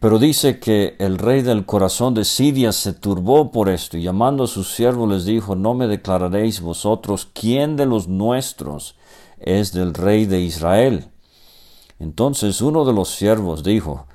pero 0.00 0.18
dice 0.18 0.58
que 0.58 0.96
el 0.98 1.16
rey 1.16 1.42
del 1.42 1.64
corazón 1.64 2.12
de 2.14 2.24
Siria 2.24 2.72
se 2.72 2.92
turbó 2.92 3.52
por 3.52 3.68
esto 3.68 3.96
y 3.96 4.02
llamando 4.02 4.44
a 4.44 4.48
sus 4.48 4.74
siervos 4.74 5.08
les 5.08 5.24
dijo, 5.24 5.54
no 5.54 5.74
me 5.74 5.86
declararéis 5.86 6.60
vosotros 6.60 7.28
quién 7.32 7.76
de 7.76 7.86
los 7.86 8.08
nuestros 8.08 8.96
es 9.38 9.72
del 9.72 9.94
rey 9.94 10.26
de 10.26 10.40
Israel. 10.40 11.10
Entonces 12.00 12.60
uno 12.60 12.84
de 12.84 12.92
los 12.92 13.10
siervos 13.10 13.62
dijo, 13.62 14.06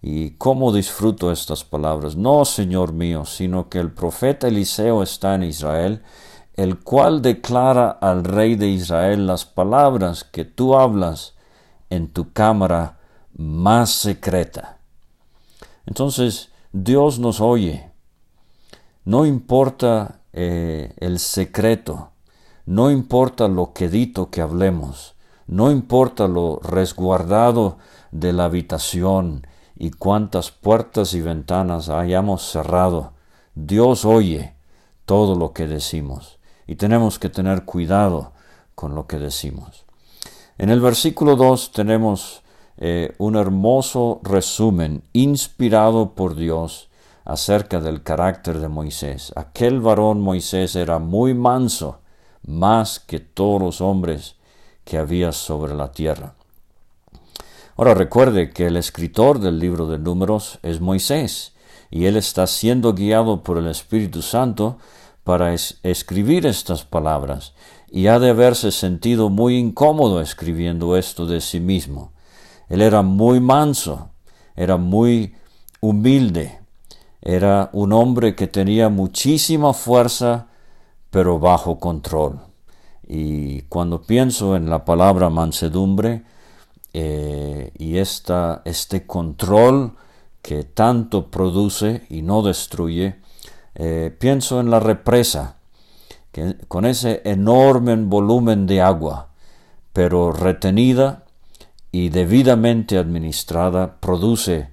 ¿y 0.00 0.30
cómo 0.30 0.72
disfruto 0.72 1.30
estas 1.30 1.62
palabras? 1.62 2.16
No, 2.16 2.46
Señor 2.46 2.94
mío, 2.94 3.26
sino 3.26 3.68
que 3.68 3.80
el 3.80 3.92
profeta 3.92 4.48
Eliseo 4.48 5.02
está 5.02 5.34
en 5.34 5.42
Israel, 5.42 6.02
el 6.54 6.80
cual 6.80 7.20
declara 7.20 7.90
al 7.90 8.24
rey 8.24 8.56
de 8.56 8.68
Israel 8.68 9.26
las 9.26 9.44
palabras 9.44 10.24
que 10.24 10.46
tú 10.46 10.74
hablas 10.74 11.34
en 11.90 12.08
tu 12.08 12.32
cámara 12.32 12.98
más 13.36 13.90
secreta. 13.90 14.78
Entonces, 15.86 16.50
Dios 16.72 17.18
nos 17.18 17.40
oye. 17.40 17.90
No 19.04 19.26
importa 19.26 20.20
eh, 20.32 20.94
el 20.98 21.18
secreto, 21.18 22.10
no 22.66 22.90
importa 22.90 23.48
lo 23.48 23.72
quedito 23.72 24.30
que 24.30 24.40
hablemos, 24.40 25.16
no 25.46 25.70
importa 25.70 26.28
lo 26.28 26.60
resguardado 26.62 27.78
de 28.12 28.32
la 28.32 28.44
habitación 28.44 29.46
y 29.76 29.90
cuántas 29.90 30.52
puertas 30.52 31.14
y 31.14 31.20
ventanas 31.20 31.88
hayamos 31.88 32.42
cerrado, 32.42 33.12
Dios 33.54 34.04
oye 34.04 34.54
todo 35.04 35.34
lo 35.34 35.52
que 35.52 35.66
decimos 35.66 36.38
y 36.66 36.76
tenemos 36.76 37.18
que 37.18 37.28
tener 37.28 37.64
cuidado 37.64 38.32
con 38.74 38.94
lo 38.94 39.06
que 39.06 39.18
decimos. 39.18 39.84
En 40.58 40.70
el 40.70 40.80
versículo 40.80 41.36
2 41.36 41.72
tenemos 41.72 42.41
eh, 42.78 43.14
un 43.18 43.36
hermoso 43.36 44.20
resumen 44.22 45.02
inspirado 45.12 46.14
por 46.14 46.34
Dios 46.34 46.88
acerca 47.24 47.80
del 47.80 48.02
carácter 48.02 48.58
de 48.58 48.68
Moisés. 48.68 49.32
Aquel 49.36 49.80
varón 49.80 50.20
Moisés 50.20 50.74
era 50.74 50.98
muy 50.98 51.34
manso, 51.34 52.00
más 52.44 52.98
que 52.98 53.20
todos 53.20 53.60
los 53.60 53.80
hombres 53.80 54.36
que 54.84 54.98
había 54.98 55.32
sobre 55.32 55.74
la 55.74 55.92
tierra. 55.92 56.34
Ahora 57.76 57.94
recuerde 57.94 58.50
que 58.50 58.66
el 58.66 58.76
escritor 58.76 59.38
del 59.38 59.58
libro 59.58 59.86
de 59.86 59.98
números 59.98 60.58
es 60.62 60.80
Moisés, 60.80 61.52
y 61.90 62.06
él 62.06 62.16
está 62.16 62.46
siendo 62.46 62.94
guiado 62.94 63.42
por 63.42 63.58
el 63.58 63.68
Espíritu 63.68 64.22
Santo 64.22 64.78
para 65.24 65.54
escribir 65.54 66.46
estas 66.46 66.84
palabras, 66.84 67.54
y 67.90 68.06
ha 68.06 68.18
de 68.18 68.30
haberse 68.30 68.72
sentido 68.72 69.28
muy 69.28 69.56
incómodo 69.56 70.20
escribiendo 70.20 70.96
esto 70.96 71.26
de 71.26 71.40
sí 71.40 71.60
mismo. 71.60 72.11
Él 72.72 72.80
era 72.80 73.02
muy 73.02 73.38
manso, 73.38 74.12
era 74.56 74.78
muy 74.78 75.34
humilde, 75.82 76.58
era 77.20 77.68
un 77.74 77.92
hombre 77.92 78.34
que 78.34 78.46
tenía 78.46 78.88
muchísima 78.88 79.74
fuerza, 79.74 80.46
pero 81.10 81.38
bajo 81.38 81.78
control. 81.78 82.40
Y 83.06 83.60
cuando 83.68 84.00
pienso 84.00 84.56
en 84.56 84.70
la 84.70 84.86
palabra 84.86 85.28
mansedumbre 85.28 86.22
eh, 86.94 87.72
y 87.76 87.98
esta, 87.98 88.62
este 88.64 89.06
control 89.06 89.92
que 90.40 90.64
tanto 90.64 91.30
produce 91.30 92.06
y 92.08 92.22
no 92.22 92.40
destruye, 92.40 93.16
eh, 93.74 94.16
pienso 94.18 94.60
en 94.60 94.70
la 94.70 94.80
represa, 94.80 95.56
que 96.32 96.56
con 96.68 96.86
ese 96.86 97.20
enorme 97.26 97.94
volumen 97.96 98.66
de 98.66 98.80
agua, 98.80 99.28
pero 99.92 100.32
retenida 100.32 101.26
y 101.92 102.08
debidamente 102.08 102.96
administrada, 102.96 104.00
produce 104.00 104.70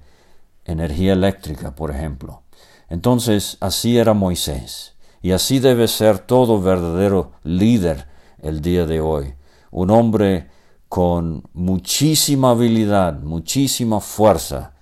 energía 0.64 1.12
eléctrica, 1.12 1.74
por 1.76 1.90
ejemplo. 1.90 2.42
Entonces, 2.88 3.58
así 3.60 3.98
era 3.98 4.14
Moisés, 4.14 4.94
y 5.22 5.32
así 5.32 5.58
debe 5.58 5.86
ser 5.86 6.18
todo 6.18 6.60
verdadero 6.60 7.32
líder 7.44 8.06
el 8.38 8.62
día 8.62 8.86
de 8.86 9.00
hoy. 9.00 9.34
Un 9.70 9.90
hombre 9.90 10.48
con 10.88 11.44
muchísima 11.52 12.50
habilidad, 12.50 13.20
muchísima 13.20 14.00
fuerza, 14.00 14.72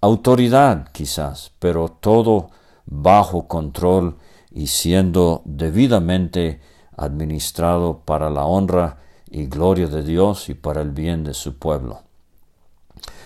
autoridad 0.00 0.88
quizás, 0.92 1.52
pero 1.60 1.88
todo 1.88 2.50
bajo 2.84 3.46
control 3.46 4.18
y 4.50 4.66
siendo 4.66 5.42
debidamente 5.44 6.60
administrado 6.96 8.02
para 8.04 8.28
la 8.28 8.44
honra 8.44 8.98
y 9.32 9.46
gloria 9.46 9.86
de 9.86 10.02
Dios 10.02 10.50
y 10.50 10.54
para 10.54 10.82
el 10.82 10.90
bien 10.90 11.24
de 11.24 11.32
su 11.32 11.56
pueblo. 11.56 12.00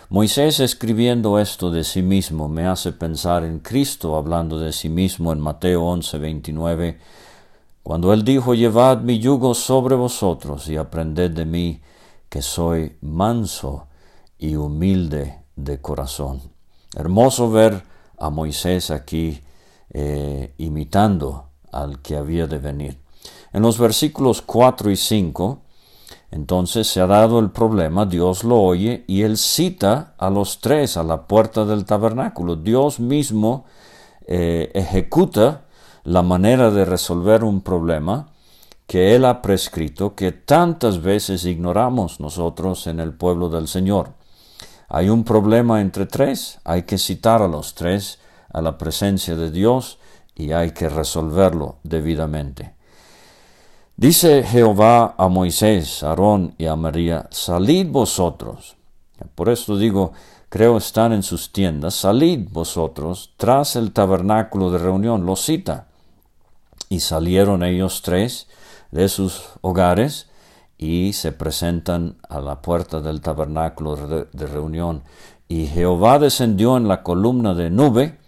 Moisés 0.09 0.61
escribiendo 0.61 1.41
esto 1.41 1.73
de 1.73 1.83
sí 1.83 2.01
mismo 2.01 2.49
me 2.49 2.65
hace 2.65 2.93
pensar 2.93 3.43
en 3.43 3.59
Cristo 3.59 4.17
hablando 4.17 4.61
de 4.61 4.73
sí 4.73 4.89
mismo 4.89 5.33
en 5.33 5.41
Mateo 5.41 5.83
11, 5.83 6.19
29, 6.19 7.01
cuando 7.83 8.13
él 8.13 8.23
dijo, 8.23 8.55
Llevad 8.55 9.01
mi 9.01 9.19
yugo 9.19 9.53
sobre 9.53 9.97
vosotros 9.97 10.69
y 10.69 10.77
aprended 10.77 11.33
de 11.33 11.45
mí, 11.45 11.81
que 12.29 12.41
soy 12.41 12.97
manso 13.01 13.89
y 14.39 14.55
humilde 14.55 15.41
de 15.57 15.81
corazón. 15.81 16.41
Hermoso 16.95 17.51
ver 17.51 17.83
a 18.17 18.31
Moisés 18.31 18.93
aquí 18.93 19.41
eh, 19.91 20.55
imitando 20.59 21.49
al 21.73 22.01
que 22.01 22.17
había 22.17 22.47
de 22.47 22.59
venir. 22.59 22.99
En 23.53 23.63
los 23.63 23.77
versículos 23.77 24.41
4 24.43 24.93
y 24.93 24.97
5, 24.97 25.63
entonces 26.37 26.87
se 26.87 27.01
ha 27.01 27.07
dado 27.07 27.39
el 27.39 27.51
problema, 27.51 28.05
Dios 28.05 28.45
lo 28.45 28.61
oye 28.61 29.05
y 29.07 29.23
él 29.23 29.39
cita 29.39 30.13
a 30.19 30.29
los 30.29 30.61
tres 30.61 30.99
a 30.99 31.03
la 31.03 31.27
puerta 31.27 31.65
del 31.65 31.87
tabernáculo. 31.87 32.57
Dios 32.57 33.01
mismo 33.01 33.65
eh, 34.27 34.71
ejecuta 34.75 35.63
la 36.05 36.21
manera 36.21 36.71
de 36.71 36.85
resolver 36.85 37.43
un 37.43 37.63
problema 37.63 38.29
que 38.87 39.17
él 39.17 39.25
ha 39.25 39.41
prescrito 39.41 40.15
que 40.15 40.31
tantas 40.31 41.01
veces 41.01 41.47
ignoramos 41.47 42.21
nosotros 42.21 42.87
en 42.87 43.01
el 43.01 43.15
pueblo 43.15 43.49
del 43.49 43.67
Señor. 43.67 44.11
Hay 44.91 45.09
un 45.09 45.25
problema 45.25 45.81
entre 45.81 46.05
tres, 46.05 46.61
hay 46.65 46.83
que 46.83 46.99
citar 46.99 47.41
a 47.41 47.49
los 47.49 47.75
tres 47.75 48.19
a 48.53 48.61
la 48.61 48.77
presencia 48.77 49.37
de 49.37 49.51
Dios 49.51 49.99
y 50.35 50.53
hay 50.53 50.73
que 50.73 50.91
resolverlo 50.91 51.77
debidamente. 51.83 52.76
Dice 53.99 54.43
Jehová 54.43 55.15
a 55.17 55.29
Moisés, 55.29 56.03
a 56.03 56.11
Aarón 56.11 56.55
y 56.59 56.67
a 56.67 56.77
María, 56.77 57.29
salid 57.31 57.87
vosotros. 57.89 58.77
Por 59.35 59.49
esto 59.49 59.79
digo, 59.79 60.13
creo 60.51 60.77
están 60.77 61.15
en 61.15 61.23
sus 61.23 61.51
tiendas, 61.51 61.95
salid 61.95 62.47
vosotros 62.53 63.33
tras 63.39 63.75
el 63.75 63.93
tabernáculo 63.93 64.71
de 64.71 64.77
reunión, 64.77 65.25
lo 65.25 65.35
cita. 65.35 65.87
Y 66.91 67.01
salieron 67.01 67.63
ellos 67.63 68.03
tres 68.03 68.49
de 68.91 69.09
sus 69.09 69.45
hogares 69.63 70.29
y 70.77 71.15
se 71.15 71.33
presentan 71.33 72.17
a 72.29 72.43
la 72.43 72.61
puerta 72.61 73.01
del 73.01 73.23
tabernáculo 73.23 73.97
de 74.31 74.47
reunión. 74.47 75.05
Y 75.49 75.69
Jehová 75.69 76.19
descendió 76.19 76.77
en 76.77 76.87
la 76.87 77.03
columna 77.03 77.55
de 77.55 77.71
nube 77.71 78.19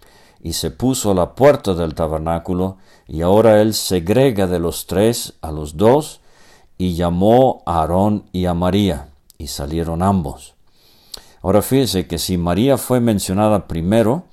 y 0.41 0.53
se 0.53 0.71
puso 0.71 1.11
a 1.11 1.15
la 1.15 1.35
puerta 1.35 1.73
del 1.73 1.95
tabernáculo, 1.95 2.77
y 3.07 3.21
ahora 3.21 3.61
él 3.61 3.73
segrega 3.73 4.47
de 4.47 4.59
los 4.59 4.87
tres 4.87 5.33
a 5.41 5.51
los 5.51 5.77
dos, 5.77 6.21
y 6.77 6.95
llamó 6.95 7.63
a 7.65 7.81
Aarón 7.81 8.25
y 8.31 8.45
a 8.45 8.53
María, 8.53 9.09
y 9.37 9.47
salieron 9.47 10.01
ambos. 10.01 10.55
Ahora 11.41 11.61
fíjese 11.61 12.07
que 12.07 12.17
si 12.17 12.37
María 12.37 12.77
fue 12.77 12.99
mencionada 12.99 13.67
primero 13.67 14.23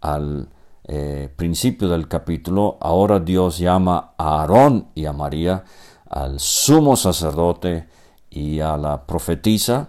al 0.00 0.48
eh, 0.86 1.30
principio 1.34 1.88
del 1.88 2.08
capítulo, 2.08 2.76
ahora 2.80 3.20
Dios 3.20 3.58
llama 3.58 4.12
a 4.18 4.40
Aarón 4.40 4.88
y 4.94 5.06
a 5.06 5.12
María, 5.12 5.64
al 6.08 6.40
sumo 6.40 6.96
sacerdote 6.96 7.88
y 8.30 8.60
a 8.60 8.76
la 8.76 9.06
profetisa, 9.06 9.88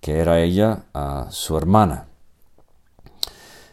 que 0.00 0.18
era 0.18 0.40
ella, 0.40 0.84
a 0.92 1.26
su 1.30 1.56
hermana. 1.56 2.07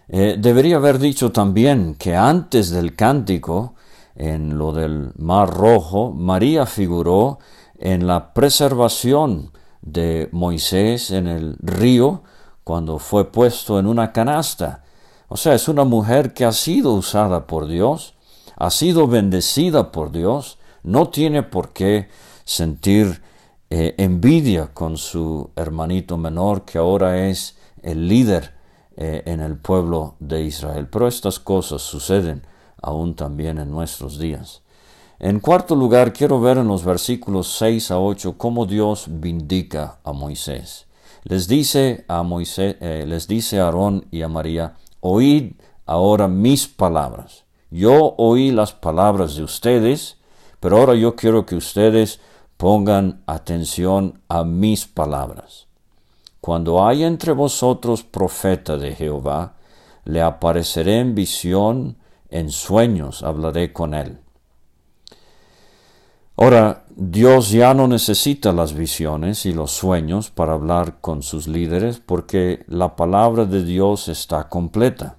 Eh, 0.07 0.35
debería 0.37 0.77
haber 0.77 0.99
dicho 0.99 1.31
también 1.31 1.95
que 1.95 2.15
antes 2.15 2.69
del 2.69 2.95
cántico, 2.95 3.73
en 4.15 4.57
lo 4.57 4.71
del 4.71 5.11
Mar 5.17 5.49
Rojo, 5.49 6.11
María 6.11 6.65
figuró 6.65 7.39
en 7.77 8.07
la 8.07 8.33
preservación 8.33 9.51
de 9.81 10.29
Moisés 10.31 11.11
en 11.11 11.27
el 11.27 11.57
río 11.59 12.23
cuando 12.63 12.99
fue 12.99 13.31
puesto 13.31 13.79
en 13.79 13.87
una 13.87 14.11
canasta. 14.11 14.83
O 15.27 15.37
sea, 15.37 15.53
es 15.53 15.67
una 15.67 15.83
mujer 15.83 16.33
que 16.33 16.45
ha 16.45 16.51
sido 16.51 16.93
usada 16.93 17.45
por 17.47 17.67
Dios, 17.67 18.15
ha 18.57 18.69
sido 18.69 19.07
bendecida 19.07 19.91
por 19.91 20.11
Dios, 20.11 20.57
no 20.83 21.09
tiene 21.09 21.43
por 21.43 21.73
qué 21.73 22.09
sentir 22.45 23.21
eh, 23.69 23.95
envidia 23.97 24.67
con 24.73 24.97
su 24.97 25.49
hermanito 25.55 26.17
menor 26.17 26.63
que 26.63 26.77
ahora 26.77 27.27
es 27.27 27.57
el 27.81 28.07
líder 28.07 28.54
eh, 28.97 29.23
en 29.25 29.41
el 29.41 29.57
pueblo 29.57 30.15
de 30.19 30.43
Israel. 30.43 30.87
Pero 30.89 31.07
estas 31.07 31.39
cosas 31.39 31.81
suceden 31.81 32.43
aún 32.81 33.15
también 33.15 33.57
en 33.57 33.71
nuestros 33.71 34.19
días. 34.19 34.61
En 35.19 35.39
cuarto 35.39 35.75
lugar, 35.75 36.13
quiero 36.13 36.41
ver 36.41 36.57
en 36.57 36.67
los 36.67 36.83
versículos 36.83 37.55
6 37.57 37.91
a 37.91 37.99
8 37.99 38.37
cómo 38.37 38.65
Dios 38.65 39.05
vindica 39.07 39.99
a 40.03 40.11
Moisés. 40.11 40.87
Les 41.23 41.47
dice 41.47 42.05
a 42.07 42.21
Moisés, 42.23 42.75
eh, 42.81 43.05
les 43.07 43.27
dice 43.27 43.59
a 43.59 43.65
Aarón 43.65 44.05
y 44.11 44.21
a 44.21 44.27
María, 44.27 44.75
oíd 44.99 45.53
ahora 45.85 46.27
mis 46.27 46.67
palabras. 46.67 47.45
Yo 47.71 48.13
oí 48.17 48.51
las 48.51 48.73
palabras 48.73 49.35
de 49.35 49.43
ustedes, 49.43 50.17
pero 50.59 50.77
ahora 50.77 50.95
yo 50.95 51.15
quiero 51.15 51.45
que 51.45 51.55
ustedes 51.55 52.19
pongan 52.57 53.23
atención 53.25 54.21
a 54.27 54.43
mis 54.43 54.85
palabras. 54.85 55.67
Cuando 56.45 56.85
hay 56.85 57.03
entre 57.03 57.31
vosotros 57.31 58.03
profeta 58.03 58.77
de 58.77 58.93
Jehová, 58.93 59.55
le 60.03 60.21
apareceré 60.21 60.99
en 60.99 61.15
visión, 61.15 61.97
en 62.29 62.51
sueños 62.51 63.23
hablaré 63.23 63.73
con 63.73 63.95
él. 63.95 64.19
Ahora, 66.37 66.85
Dios 66.95 67.49
ya 67.49 67.73
no 67.73 67.87
necesita 67.87 68.51
las 68.51 68.73
visiones 68.73 69.47
y 69.47 69.53
los 69.53 69.71
sueños 69.71 70.29
para 70.29 70.53
hablar 70.53 71.01
con 71.01 71.23
sus 71.23 71.47
líderes 71.47 71.99
porque 71.99 72.63
la 72.67 72.95
palabra 72.95 73.45
de 73.45 73.63
Dios 73.63 74.07
está 74.07 74.47
completa. 74.47 75.17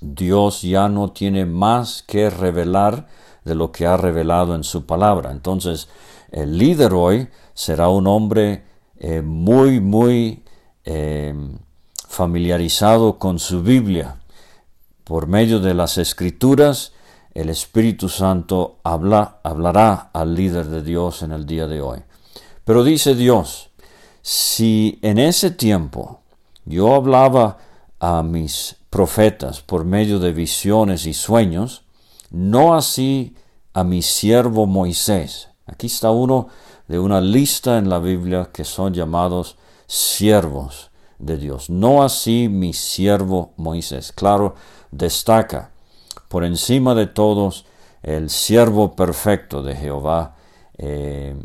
Dios 0.00 0.62
ya 0.62 0.88
no 0.88 1.12
tiene 1.12 1.44
más 1.44 2.02
que 2.02 2.30
revelar 2.30 3.08
de 3.44 3.54
lo 3.54 3.72
que 3.72 3.84
ha 3.86 3.98
revelado 3.98 4.54
en 4.54 4.64
su 4.64 4.86
palabra. 4.86 5.32
Entonces, 5.32 5.90
el 6.32 6.56
líder 6.56 6.94
hoy 6.94 7.28
será 7.52 7.90
un 7.90 8.06
hombre 8.06 8.72
eh, 9.06 9.20
muy, 9.20 9.80
muy 9.80 10.44
eh, 10.86 11.34
familiarizado 12.08 13.18
con 13.18 13.38
su 13.38 13.62
Biblia. 13.62 14.16
Por 15.04 15.26
medio 15.26 15.60
de 15.60 15.74
las 15.74 15.98
escrituras, 15.98 16.94
el 17.34 17.50
Espíritu 17.50 18.08
Santo 18.08 18.78
habla, 18.82 19.40
hablará 19.42 20.08
al 20.14 20.34
líder 20.34 20.68
de 20.68 20.82
Dios 20.82 21.22
en 21.22 21.32
el 21.32 21.44
día 21.44 21.66
de 21.66 21.82
hoy. 21.82 21.98
Pero 22.64 22.82
dice 22.82 23.14
Dios, 23.14 23.68
si 24.22 24.98
en 25.02 25.18
ese 25.18 25.50
tiempo 25.50 26.20
yo 26.64 26.94
hablaba 26.94 27.58
a 28.00 28.22
mis 28.22 28.76
profetas 28.88 29.60
por 29.60 29.84
medio 29.84 30.18
de 30.18 30.32
visiones 30.32 31.04
y 31.04 31.12
sueños, 31.12 31.82
no 32.30 32.74
así 32.74 33.36
a 33.74 33.84
mi 33.84 34.00
siervo 34.00 34.64
Moisés. 34.64 35.50
Aquí 35.66 35.88
está 35.88 36.10
uno 36.10 36.48
de 36.88 36.98
una 36.98 37.20
lista 37.20 37.78
en 37.78 37.88
la 37.88 37.98
Biblia 37.98 38.50
que 38.52 38.64
son 38.64 38.94
llamados 38.94 39.56
siervos 39.86 40.90
de 41.18 41.36
Dios. 41.36 41.70
No 41.70 42.02
así 42.02 42.48
mi 42.48 42.72
siervo 42.72 43.52
Moisés. 43.56 44.12
Claro, 44.12 44.54
destaca 44.90 45.70
por 46.28 46.44
encima 46.44 46.94
de 46.94 47.06
todos 47.06 47.66
el 48.02 48.30
siervo 48.30 48.94
perfecto 48.96 49.62
de 49.62 49.76
Jehová. 49.76 50.36
Eh, 50.76 51.36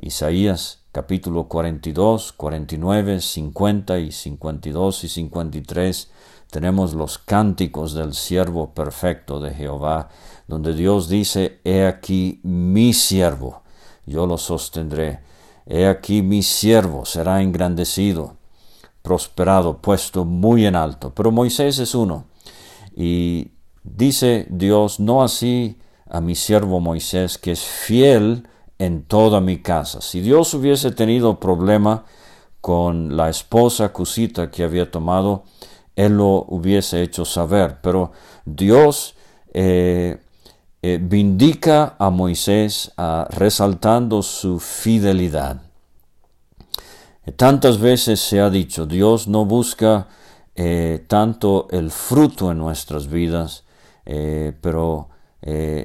Isaías 0.00 0.80
capítulo 0.92 1.48
42, 1.48 2.32
49, 2.32 3.20
50 3.20 3.98
y 3.98 4.12
52 4.12 5.04
y 5.04 5.08
53 5.08 6.10
tenemos 6.50 6.94
los 6.94 7.18
cánticos 7.18 7.92
del 7.92 8.14
siervo 8.14 8.72
perfecto 8.72 9.38
de 9.38 9.52
Jehová, 9.52 10.08
donde 10.46 10.74
Dios 10.74 11.08
dice, 11.08 11.60
He 11.64 11.84
aquí 11.86 12.40
mi 12.42 12.94
siervo, 12.94 13.62
yo 14.08 14.26
lo 14.26 14.38
sostendré. 14.38 15.20
He 15.66 15.86
aquí 15.86 16.22
mi 16.22 16.42
siervo 16.42 17.04
será 17.04 17.42
engrandecido, 17.42 18.36
prosperado, 19.02 19.78
puesto 19.78 20.24
muy 20.24 20.66
en 20.66 20.76
alto. 20.76 21.12
Pero 21.14 21.30
Moisés 21.30 21.78
es 21.78 21.94
uno. 21.94 22.24
Y 22.96 23.52
dice 23.84 24.46
Dios, 24.50 24.98
no 24.98 25.22
así 25.22 25.78
a 26.08 26.20
mi 26.20 26.34
siervo 26.34 26.80
Moisés, 26.80 27.38
que 27.38 27.52
es 27.52 27.62
fiel 27.62 28.48
en 28.78 29.02
toda 29.02 29.40
mi 29.40 29.60
casa. 29.60 30.00
Si 30.00 30.20
Dios 30.20 30.54
hubiese 30.54 30.90
tenido 30.90 31.38
problema 31.38 32.04
con 32.60 33.16
la 33.16 33.28
esposa 33.28 33.92
Cusita 33.92 34.50
que 34.50 34.64
había 34.64 34.90
tomado, 34.90 35.44
él 35.96 36.16
lo 36.16 36.44
hubiese 36.48 37.02
hecho 37.02 37.24
saber. 37.24 37.78
Pero 37.82 38.12
Dios 38.44 39.14
eh, 39.52 40.18
eh, 40.82 40.98
vindica 41.00 41.96
a 41.98 42.10
Moisés 42.10 42.92
resaltando 43.30 44.22
su 44.22 44.60
fidelidad. 44.60 45.62
Tantas 47.36 47.78
veces 47.78 48.20
se 48.20 48.40
ha 48.40 48.48
dicho, 48.48 48.86
Dios 48.86 49.28
no 49.28 49.44
busca 49.44 50.08
eh, 50.54 51.04
tanto 51.08 51.68
el 51.70 51.90
fruto 51.90 52.50
en 52.50 52.58
nuestras 52.58 53.08
vidas, 53.08 53.64
pero 54.62 55.10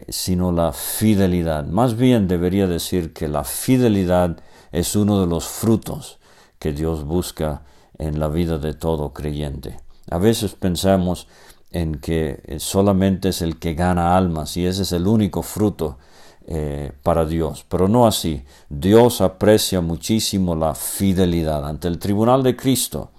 sino 0.08 0.54
la 0.54 0.72
fidelidad. 0.72 1.66
Más 1.66 1.98
bien 1.98 2.30
debería 2.30 2.68
decir 2.68 3.12
que 3.12 3.28
la 3.28 3.44
fidelidad 3.44 4.38
es 4.72 4.96
uno 4.96 5.20
de 5.20 5.28
los 5.28 5.46
frutos 5.46 6.20
que 6.58 6.72
Dios 6.72 7.04
busca 7.04 7.64
en 7.98 8.20
la 8.20 8.28
vida 8.28 8.58
de 8.58 8.74
todo 8.74 9.14
creyente. 9.14 9.78
A 10.10 10.18
veces 10.18 10.56
pensamos 10.56 11.28
en 11.74 11.96
que 11.96 12.42
eh, 12.46 12.60
solamente 12.60 13.30
es 13.30 13.42
el 13.42 13.60
que 13.60 13.74
gana 13.74 14.16
almas 14.16 14.56
y 14.56 14.66
ese 14.66 14.84
es 14.84 14.94
el 14.94 15.08
único 15.08 15.42
fruto 15.42 15.98
eh, 16.46 16.92
para 17.04 17.26
Dios, 17.26 17.66
pero 17.68 17.88
no 17.88 18.08
así. 18.08 18.44
Dios 18.70 19.22
aprecia 19.22 19.82
muchísimo 19.82 20.56
la 20.56 20.76
fidelidad 20.76 21.68
ante 21.68 21.88
el 21.88 22.00
tribunal 22.00 22.44
de 22.44 22.56
Cristo. 22.56 23.12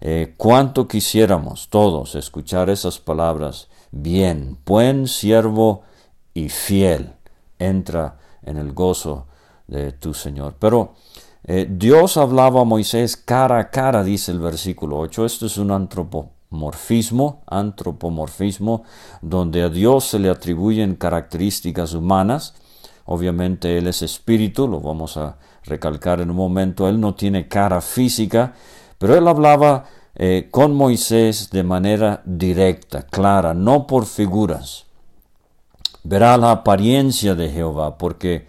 Eh, 0.00 0.34
cuánto 0.36 0.88
quisiéramos 0.88 1.68
todos 1.68 2.16
escuchar 2.16 2.70
esas 2.70 2.98
palabras, 2.98 3.68
bien, 3.92 4.58
buen 4.66 5.06
siervo 5.06 5.82
y 6.34 6.48
fiel, 6.48 7.12
entra 7.58 8.18
en 8.42 8.56
el 8.56 8.72
gozo 8.72 9.26
de 9.68 9.92
tu 9.92 10.12
Señor. 10.12 10.56
Pero 10.58 10.94
eh, 11.44 11.68
Dios 11.70 12.16
hablaba 12.16 12.62
a 12.62 12.64
Moisés 12.64 13.16
cara 13.16 13.58
a 13.58 13.70
cara, 13.70 14.02
dice 14.02 14.32
el 14.32 14.40
versículo 14.40 14.98
8. 14.98 15.26
Esto 15.26 15.46
es 15.46 15.58
un 15.58 15.70
antropomorfismo, 16.52 17.42
antropomorfismo, 17.46 18.84
donde 19.22 19.62
a 19.62 19.68
Dios 19.68 20.04
se 20.04 20.18
le 20.18 20.28
atribuyen 20.28 20.96
características 20.96 21.94
humanas. 21.94 22.54
Obviamente 23.06 23.78
Él 23.78 23.86
es 23.86 24.02
espíritu, 24.02 24.68
lo 24.68 24.80
vamos 24.80 25.16
a 25.16 25.36
recalcar 25.64 26.20
en 26.20 26.30
un 26.30 26.36
momento. 26.36 26.88
Él 26.88 27.00
no 27.00 27.14
tiene 27.14 27.48
cara 27.48 27.80
física, 27.80 28.54
pero 28.98 29.16
Él 29.16 29.26
hablaba 29.26 29.84
eh, 30.14 30.48
con 30.50 30.74
Moisés 30.74 31.50
de 31.50 31.62
manera 31.62 32.22
directa, 32.24 33.02
clara, 33.02 33.54
no 33.54 33.86
por 33.86 34.06
figuras. 34.06 34.84
Verá 36.04 36.36
la 36.36 36.50
apariencia 36.50 37.34
de 37.34 37.48
Jehová, 37.48 37.96
porque 37.96 38.46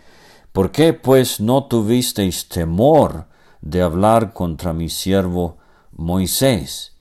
¿Por 0.54 0.70
qué 0.70 0.94
pues 0.94 1.40
no 1.40 1.64
tuvisteis 1.64 2.48
temor 2.48 3.26
de 3.62 3.82
hablar 3.82 4.34
contra 4.34 4.72
mi 4.72 4.88
siervo 4.88 5.58
Moisés? 5.94 6.93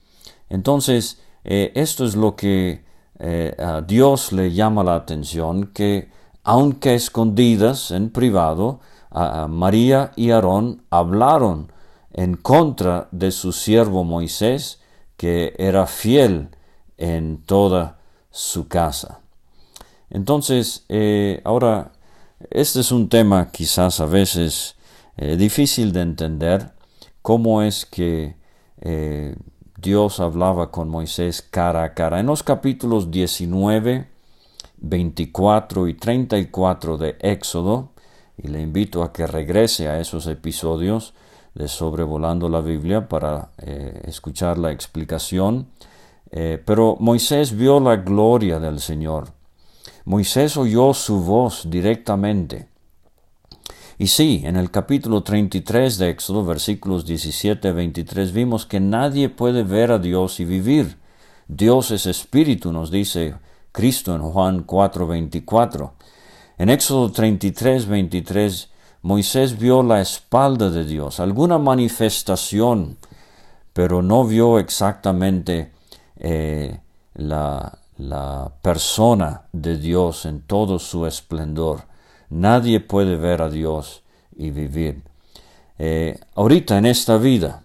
Entonces, 0.53 1.19
eh, 1.43 1.71
esto 1.73 2.05
es 2.05 2.15
lo 2.15 2.35
que 2.35 2.85
eh, 3.17 3.55
a 3.57 3.81
Dios 3.81 4.31
le 4.31 4.53
llama 4.53 4.83
la 4.83 4.93
atención, 4.93 5.71
que 5.73 6.11
aunque 6.43 6.93
escondidas 6.93 7.89
en 7.89 8.11
privado, 8.11 8.79
María 9.49 10.11
y 10.15 10.29
Aarón 10.29 10.83
hablaron 10.89 11.71
en 12.11 12.35
contra 12.35 13.07
de 13.11 13.31
su 13.31 13.51
siervo 13.51 14.03
Moisés, 14.03 14.79
que 15.17 15.55
era 15.57 15.87
fiel 15.87 16.49
en 16.97 17.37
toda 17.43 17.97
su 18.29 18.67
casa. 18.67 19.21
Entonces, 20.11 20.85
eh, 20.89 21.41
ahora 21.45 21.93
este 22.51 22.81
es 22.81 22.91
un 22.91 23.09
tema 23.09 23.49
quizás 23.49 23.99
a 23.99 24.05
veces 24.05 24.75
difícil 25.17 25.93
de 25.93 26.01
entender, 26.01 26.71
cómo 27.21 27.61
es 27.63 27.85
que 27.85 28.35
Dios 29.83 30.19
hablaba 30.19 30.71
con 30.71 30.89
Moisés 30.89 31.43
cara 31.43 31.83
a 31.83 31.93
cara. 31.93 32.19
En 32.19 32.25
los 32.25 32.41
capítulos 32.41 33.11
19, 33.11 34.07
24 34.77 35.87
y 35.87 35.93
34 35.93 36.97
de 36.97 37.17
Éxodo, 37.19 37.89
y 38.37 38.47
le 38.47 38.61
invito 38.61 39.03
a 39.03 39.13
que 39.13 39.27
regrese 39.27 39.87
a 39.89 39.99
esos 39.99 40.25
episodios 40.25 41.13
de 41.53 41.67
Sobrevolando 41.67 42.49
la 42.49 42.61
Biblia 42.61 43.07
para 43.07 43.49
eh, 43.59 44.01
escuchar 44.05 44.57
la 44.57 44.71
explicación, 44.71 45.67
pero 46.65 46.97
Moisés 46.99 47.55
vio 47.55 47.79
la 47.79 47.97
gloria 47.97 48.59
del 48.59 48.79
Señor 48.79 49.33
Moisés 50.05 50.57
oyó 50.57 50.93
su 50.93 51.21
voz 51.21 51.69
directamente. 51.69 52.67
Y 53.99 54.07
sí, 54.07 54.41
en 54.43 54.55
el 54.55 54.71
capítulo 54.71 55.21
33 55.21 55.97
de 55.99 56.09
Éxodo, 56.09 56.43
versículos 56.43 57.05
17 57.05 57.71
23, 57.71 58.31
vimos 58.31 58.65
que 58.65 58.79
nadie 58.79 59.29
puede 59.29 59.63
ver 59.63 59.91
a 59.91 59.99
Dios 59.99 60.39
y 60.39 60.45
vivir. 60.45 60.97
Dios 61.47 61.91
es 61.91 62.07
espíritu, 62.07 62.71
nos 62.71 62.89
dice 62.89 63.35
Cristo 63.71 64.15
en 64.15 64.23
Juan 64.23 64.63
4, 64.63 65.05
24. 65.05 65.93
En 66.57 66.69
Éxodo 66.69 67.11
33, 67.11 67.85
23, 67.85 68.69
Moisés 69.03 69.59
vio 69.59 69.83
la 69.83 70.01
espalda 70.01 70.71
de 70.71 70.85
Dios, 70.85 71.19
alguna 71.19 71.59
manifestación, 71.59 72.97
pero 73.73 74.01
no 74.01 74.25
vio 74.25 74.57
exactamente 74.57 75.71
eh, 76.17 76.79
la 77.13 78.51
persona 78.61 79.43
de 79.51 79.77
Dios 79.77 80.25
en 80.25 80.41
todo 80.41 80.79
su 80.79 81.05
esplendor. 81.05 81.92
Nadie 82.33 82.79
puede 82.79 83.15
ver 83.15 83.43
a 83.43 83.49
Dios 83.49 84.01
y 84.35 84.49
vivir. 84.49 85.03
Eh, 85.77 86.19
ahorita 86.33 86.79
en 86.79 86.87
esta 86.87 87.17
vida, 87.17 87.63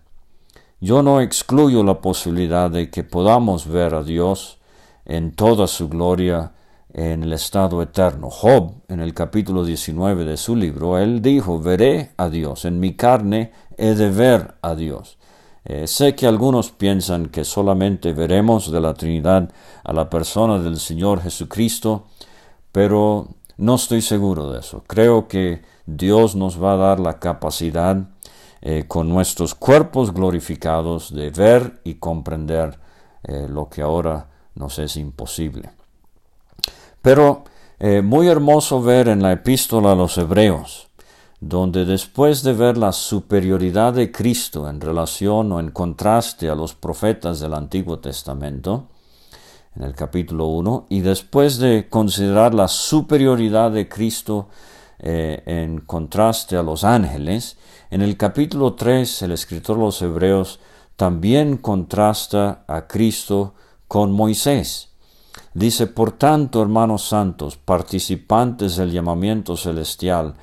yo 0.78 1.02
no 1.02 1.22
excluyo 1.22 1.82
la 1.82 2.02
posibilidad 2.02 2.70
de 2.70 2.90
que 2.90 3.02
podamos 3.02 3.66
ver 3.66 3.94
a 3.94 4.02
Dios 4.02 4.58
en 5.06 5.32
toda 5.32 5.66
su 5.66 5.88
gloria 5.88 6.52
en 6.92 7.22
el 7.22 7.32
estado 7.32 7.80
eterno. 7.80 8.28
Job, 8.28 8.74
en 8.88 9.00
el 9.00 9.14
capítulo 9.14 9.64
19 9.64 10.26
de 10.26 10.36
su 10.36 10.54
libro, 10.54 10.98
él 10.98 11.22
dijo, 11.22 11.58
veré 11.58 12.10
a 12.18 12.28
Dios, 12.28 12.66
en 12.66 12.78
mi 12.78 12.94
carne 12.94 13.52
he 13.78 13.94
de 13.94 14.10
ver 14.10 14.56
a 14.60 14.74
Dios. 14.74 15.16
Eh, 15.64 15.86
sé 15.86 16.14
que 16.14 16.26
algunos 16.26 16.72
piensan 16.72 17.30
que 17.30 17.44
solamente 17.44 18.12
veremos 18.12 18.70
de 18.70 18.80
la 18.82 18.92
Trinidad 18.92 19.50
a 19.82 19.92
la 19.94 20.10
persona 20.10 20.58
del 20.58 20.78
Señor 20.78 21.22
Jesucristo, 21.22 22.06
pero 22.70 23.28
no 23.58 23.74
estoy 23.74 24.00
seguro 24.00 24.50
de 24.50 24.60
eso. 24.60 24.82
Creo 24.86 25.28
que 25.28 25.62
Dios 25.86 26.34
nos 26.34 26.62
va 26.62 26.72
a 26.72 26.76
dar 26.76 27.00
la 27.00 27.18
capacidad 27.18 28.08
eh, 28.60 28.84
con 28.88 29.08
nuestros 29.08 29.54
cuerpos 29.54 30.12
glorificados 30.14 31.14
de 31.14 31.30
ver 31.30 31.80
y 31.84 31.94
comprender 31.94 32.78
eh, 33.24 33.46
lo 33.48 33.68
que 33.68 33.82
ahora 33.82 34.28
nos 34.54 34.78
es 34.78 34.96
imposible. 34.96 35.70
Pero 37.02 37.44
muy 38.02 38.26
hermoso 38.26 38.82
ver 38.82 39.06
en 39.06 39.22
la 39.22 39.30
epístola 39.30 39.92
a 39.92 39.94
los 39.94 40.18
Hebreos 40.18 40.88
donde 41.40 41.84
después 41.84 42.42
de 42.42 42.52
ver 42.52 42.76
la 42.76 42.92
superioridad 42.92 43.92
de 43.92 44.10
Cristo 44.10 44.68
en 44.68 44.80
relación 44.80 45.52
o 45.52 45.60
en 45.60 45.70
contraste 45.70 46.50
a 46.50 46.54
los 46.54 46.74
profetas 46.74 47.38
del 47.38 47.54
Antiguo 47.54 48.00
Testamento, 48.00 48.88
en 49.78 49.84
el 49.84 49.94
capítulo 49.94 50.46
1, 50.46 50.86
y 50.88 51.00
después 51.00 51.58
de 51.58 51.88
considerar 51.88 52.52
la 52.52 52.66
superioridad 52.66 53.70
de 53.70 53.88
Cristo 53.88 54.48
eh, 54.98 55.42
en 55.46 55.80
contraste 55.80 56.56
a 56.56 56.64
los 56.64 56.82
ángeles, 56.82 57.56
en 57.90 58.02
el 58.02 58.16
capítulo 58.16 58.74
3 58.74 59.22
el 59.22 59.32
escritor 59.32 59.76
de 59.76 59.82
los 59.84 60.02
Hebreos 60.02 60.58
también 60.96 61.58
contrasta 61.58 62.64
a 62.66 62.88
Cristo 62.88 63.54
con 63.86 64.10
Moisés. 64.10 64.88
Dice, 65.54 65.86
por 65.86 66.12
tanto, 66.12 66.60
hermanos 66.60 67.08
santos, 67.08 67.56
participantes 67.56 68.76
del 68.76 68.90
llamamiento 68.90 69.56
celestial, 69.56 70.34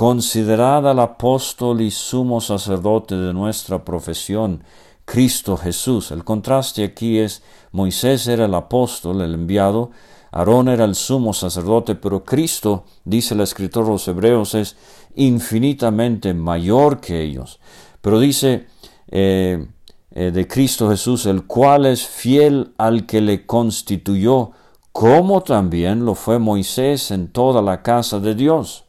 Considerad 0.00 0.88
al 0.88 0.98
apóstol 0.98 1.82
y 1.82 1.90
sumo 1.90 2.40
sacerdote 2.40 3.16
de 3.16 3.34
nuestra 3.34 3.84
profesión, 3.84 4.64
Cristo 5.10 5.56
Jesús. 5.56 6.12
El 6.12 6.22
contraste 6.22 6.84
aquí 6.84 7.18
es 7.18 7.42
Moisés 7.72 8.28
era 8.28 8.44
el 8.44 8.54
apóstol, 8.54 9.22
el 9.22 9.34
enviado, 9.34 9.90
Aarón 10.30 10.68
era 10.68 10.84
el 10.84 10.94
sumo 10.94 11.32
sacerdote, 11.32 11.96
pero 11.96 12.24
Cristo, 12.24 12.84
dice 13.04 13.34
el 13.34 13.40
escritor 13.40 13.86
de 13.86 13.90
los 13.90 14.06
Hebreos, 14.06 14.54
es 14.54 14.76
infinitamente 15.16 16.32
mayor 16.32 17.00
que 17.00 17.22
ellos. 17.22 17.58
Pero 18.00 18.20
dice, 18.20 18.68
eh, 19.08 19.66
eh, 20.12 20.30
de 20.30 20.46
Cristo 20.46 20.88
Jesús, 20.88 21.26
el 21.26 21.44
cual 21.44 21.86
es 21.86 22.06
fiel 22.06 22.72
al 22.78 23.04
que 23.04 23.20
le 23.20 23.46
constituyó, 23.46 24.52
como 24.92 25.42
también 25.42 26.04
lo 26.04 26.14
fue 26.14 26.38
Moisés 26.38 27.10
en 27.10 27.32
toda 27.32 27.62
la 27.62 27.82
casa 27.82 28.20
de 28.20 28.36
Dios. 28.36 28.84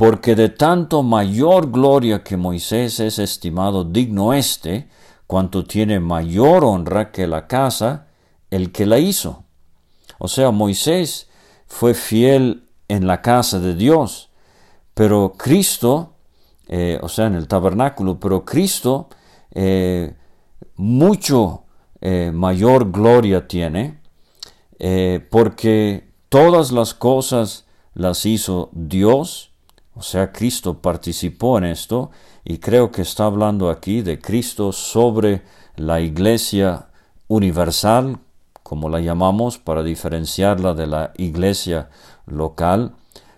Porque 0.00 0.34
de 0.34 0.48
tanto 0.48 1.02
mayor 1.02 1.70
gloria 1.70 2.24
que 2.24 2.38
Moisés 2.38 3.00
es 3.00 3.18
estimado 3.18 3.84
digno 3.84 4.32
éste, 4.32 4.88
cuanto 5.26 5.64
tiene 5.64 6.00
mayor 6.00 6.64
honra 6.64 7.12
que 7.12 7.26
la 7.26 7.46
casa, 7.46 8.06
el 8.50 8.72
que 8.72 8.86
la 8.86 8.98
hizo. 8.98 9.44
O 10.18 10.26
sea, 10.26 10.52
Moisés 10.52 11.28
fue 11.66 11.92
fiel 11.92 12.66
en 12.88 13.06
la 13.06 13.20
casa 13.20 13.60
de 13.60 13.74
Dios, 13.74 14.30
pero 14.94 15.34
Cristo, 15.36 16.14
eh, 16.68 16.98
o 17.02 17.08
sea, 17.10 17.26
en 17.26 17.34
el 17.34 17.46
tabernáculo, 17.46 18.18
pero 18.18 18.46
Cristo 18.46 19.10
eh, 19.50 20.14
mucho 20.76 21.64
eh, 22.00 22.30
mayor 22.32 22.90
gloria 22.90 23.46
tiene, 23.46 24.00
porque 25.28 26.08
todas 26.30 26.72
las 26.72 26.94
cosas 26.94 27.66
las 27.92 28.24
hizo 28.24 28.70
Dios, 28.72 29.49
o 30.00 30.02
sea, 30.02 30.32
Cristo 30.32 30.78
participó 30.78 31.58
en 31.58 31.64
esto, 31.64 32.10
y 32.42 32.56
creo 32.56 32.90
que 32.90 33.02
está 33.02 33.26
hablando 33.26 33.68
aquí 33.68 34.00
de 34.00 34.18
Cristo 34.18 34.72
sobre 34.72 35.42
la 35.76 36.00
iglesia 36.00 36.88
universal, 37.28 38.18
como 38.62 38.88
la 38.88 39.00
llamamos, 39.00 39.58
para 39.58 39.82
diferenciarla 39.82 40.72
de 40.72 40.86
la 40.86 41.12
iglesia 41.18 41.90
local. 42.24 42.94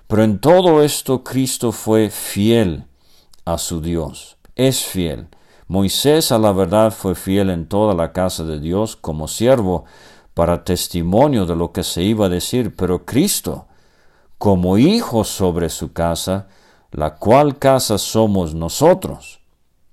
Pero 0.07 0.23
en 0.23 0.39
todo 0.39 0.85
esto 0.85 1.25
Cristo 1.25 1.73
fue 1.73 2.11
fiel 2.11 2.85
a 3.45 3.59
su 3.59 3.81
Dios, 3.81 4.37
es 4.55 4.85
fiel. 4.85 5.27
Moisés 5.67 6.31
a 6.31 6.39
la 6.39 6.53
verdad 6.53 6.93
fue 6.93 7.17
fiel 7.17 7.51
en 7.51 7.67
toda 7.67 7.93
la 7.93 8.13
casa 8.13 8.45
de 8.45 8.61
Dios 8.61 8.95
como 8.95 9.27
siervo 9.27 9.85
para 10.33 10.63
testimonio 10.63 11.45
de 11.45 11.57
lo 11.57 11.73
que 11.73 11.83
se 11.83 12.05
iba 12.05 12.27
a 12.27 12.29
decir, 12.29 12.77
pero 12.77 13.05
Cristo, 13.05 13.67
como 14.43 14.77
hijo 14.77 15.23
sobre 15.23 15.69
su 15.69 15.93
casa, 15.93 16.49
la 16.91 17.15
cual 17.15 17.61
casa 17.61 17.97
somos 17.97 18.57
nosotros. 18.57 19.39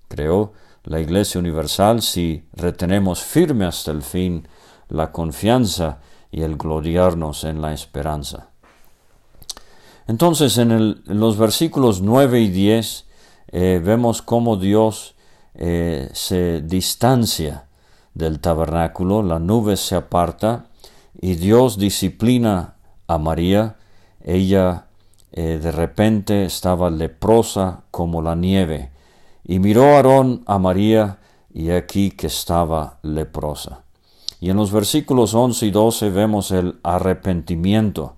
Creo 0.07 0.53
la 0.85 0.99
Iglesia 0.99 1.37
Universal 1.37 2.01
si 2.01 2.47
retenemos 2.53 3.21
firme 3.21 3.65
hasta 3.65 3.91
el 3.91 4.01
fin 4.01 4.47
la 4.87 5.11
confianza 5.11 5.99
y 6.31 6.41
el 6.41 6.57
gloriarnos 6.57 7.43
en 7.43 7.61
la 7.61 7.73
esperanza. 7.73 8.49
Entonces 10.07 10.57
en, 10.57 11.03
los 11.05 11.37
versículos 11.37 12.01
9 12.01 12.41
y 12.41 12.49
10 12.49 13.05
eh, 13.49 13.79
vemos 13.85 14.23
cómo 14.23 14.55
Dios 14.55 15.13
eh, 15.53 16.09
se 16.13 16.61
distancia 16.61 17.67
del 18.15 18.39
tabernáculo, 18.39 19.21
la 19.21 19.37
nube 19.37 19.77
se 19.77 19.93
aparta 19.93 20.65
y 21.21 21.35
Dios 21.35 21.77
disciplina 21.77 22.77
a 23.05 23.19
María. 23.19 23.75
Ella 24.29 24.85
eh, 25.31 25.59
de 25.61 25.71
repente 25.71 26.45
estaba 26.45 26.91
leprosa 26.91 27.81
como 27.89 28.21
la 28.21 28.35
nieve. 28.35 28.91
Y 29.43 29.57
miró 29.57 29.95
Aarón 29.95 30.43
a 30.45 30.59
María 30.59 31.17
y 31.51 31.71
aquí 31.71 32.11
que 32.11 32.27
estaba 32.27 32.99
leprosa. 33.01 33.81
Y 34.39 34.51
en 34.51 34.57
los 34.57 34.71
versículos 34.71 35.33
11 35.33 35.65
y 35.65 35.71
12 35.71 36.09
vemos 36.11 36.51
el 36.51 36.79
arrepentimiento 36.83 38.13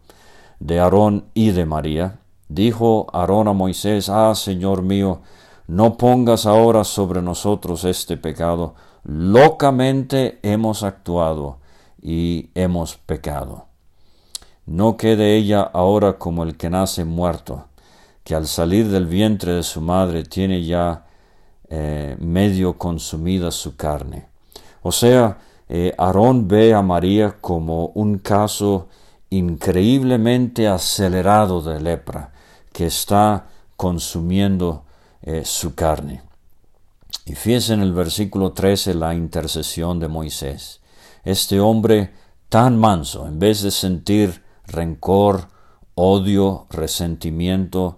de 0.59 0.81
Aarón 0.81 1.25
y 1.33 1.51
de 1.51 1.65
María. 1.65 2.19
Dijo 2.49 3.07
Aarón 3.13 3.47
a 3.47 3.53
Moisés, 3.53 4.09
Ah, 4.09 4.35
Señor 4.35 4.81
mío, 4.81 5.21
no 5.67 5.97
pongas 5.97 6.45
ahora 6.45 6.83
sobre 6.83 7.21
nosotros 7.21 7.85
este 7.85 8.17
pecado. 8.17 8.75
Locamente 9.05 10.39
hemos 10.43 10.83
actuado 10.83 11.59
y 12.01 12.49
hemos 12.53 12.97
pecado. 12.97 13.70
No 14.65 14.97
quede 14.97 15.35
ella 15.35 15.61
ahora 15.61 16.17
como 16.17 16.43
el 16.43 16.57
que 16.57 16.69
nace 16.69 17.03
muerto, 17.05 17.65
que 18.23 18.35
al 18.35 18.47
salir 18.47 18.89
del 18.89 19.07
vientre 19.07 19.53
de 19.53 19.63
su 19.63 19.81
madre 19.81 20.23
tiene 20.23 20.63
ya 20.63 21.05
eh, 21.69 22.15
medio 22.19 22.77
consumida 22.77 23.51
su 23.51 23.75
carne. 23.75 24.27
O 24.83 24.91
sea, 24.91 25.39
eh, 25.69 25.93
Aarón 25.97 26.47
ve 26.47 26.73
a 26.73 26.81
María 26.81 27.37
como 27.39 27.87
un 27.95 28.17
caso 28.19 28.89
increíblemente 29.29 30.67
acelerado 30.67 31.61
de 31.61 31.79
lepra, 31.79 32.33
que 32.73 32.85
está 32.85 33.47
consumiendo 33.77 34.83
eh, 35.21 35.43
su 35.45 35.73
carne. 35.73 36.21
Y 37.25 37.35
fíjense 37.35 37.73
en 37.73 37.81
el 37.81 37.93
versículo 37.93 38.51
13 38.51 38.93
la 38.95 39.13
intercesión 39.13 39.99
de 39.99 40.07
Moisés. 40.07 40.81
Este 41.23 41.59
hombre 41.59 42.11
tan 42.49 42.77
manso, 42.77 43.27
en 43.27 43.39
vez 43.39 43.61
de 43.61 43.71
sentir 43.71 44.43
rencor, 44.71 45.47
odio, 45.95 46.65
resentimiento, 46.69 47.97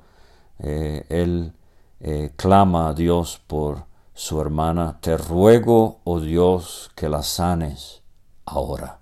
eh, 0.60 1.06
él 1.10 1.54
eh, 2.00 2.32
clama 2.36 2.90
a 2.90 2.94
Dios 2.94 3.42
por 3.48 3.86
su 4.14 4.42
hermana, 4.42 4.98
te 5.02 5.18
ruego, 5.18 6.00
oh 6.04 6.20
Dios, 6.20 6.92
que 6.96 7.10
la 7.10 7.24
sanes 7.24 8.02
ahora, 8.46 9.00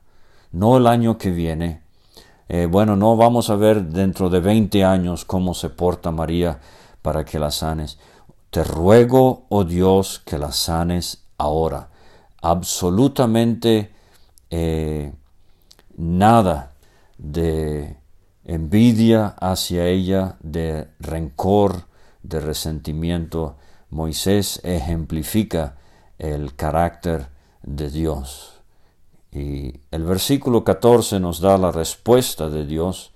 no 0.51 0.77
el 0.77 0.87
año 0.87 1.17
que 1.17 1.31
viene. 1.31 1.81
Eh, 2.47 2.65
bueno, 2.65 2.95
no 2.95 3.15
vamos 3.15 3.49
a 3.49 3.55
ver 3.55 3.83
dentro 3.85 4.29
de 4.29 4.41
20 4.41 4.83
años 4.83 5.23
cómo 5.23 5.53
se 5.53 5.69
porta 5.69 6.11
María 6.11 6.59
para 7.01 7.23
que 7.23 7.39
la 7.39 7.49
sanes. 7.49 7.97
Te 8.49 8.63
ruego, 8.63 9.45
oh 9.47 9.63
Dios, 9.63 10.21
que 10.25 10.37
la 10.37 10.51
sanes 10.51 11.23
ahora. 11.37 11.89
Absolutamente 12.41 13.93
nada 15.95 16.70
de 17.21 17.97
envidia 18.43 19.27
hacia 19.39 19.85
ella, 19.85 20.37
de 20.41 20.87
rencor, 20.99 21.85
de 22.23 22.39
resentimiento. 22.39 23.57
Moisés 23.89 24.59
ejemplifica 24.63 25.77
el 26.17 26.55
carácter 26.55 27.27
de 27.61 27.89
Dios. 27.89 28.53
Y 29.31 29.79
el 29.91 30.03
versículo 30.03 30.63
14 30.63 31.19
nos 31.19 31.39
da 31.39 31.57
la 31.57 31.71
respuesta 31.71 32.49
de 32.49 32.65
Dios. 32.65 33.13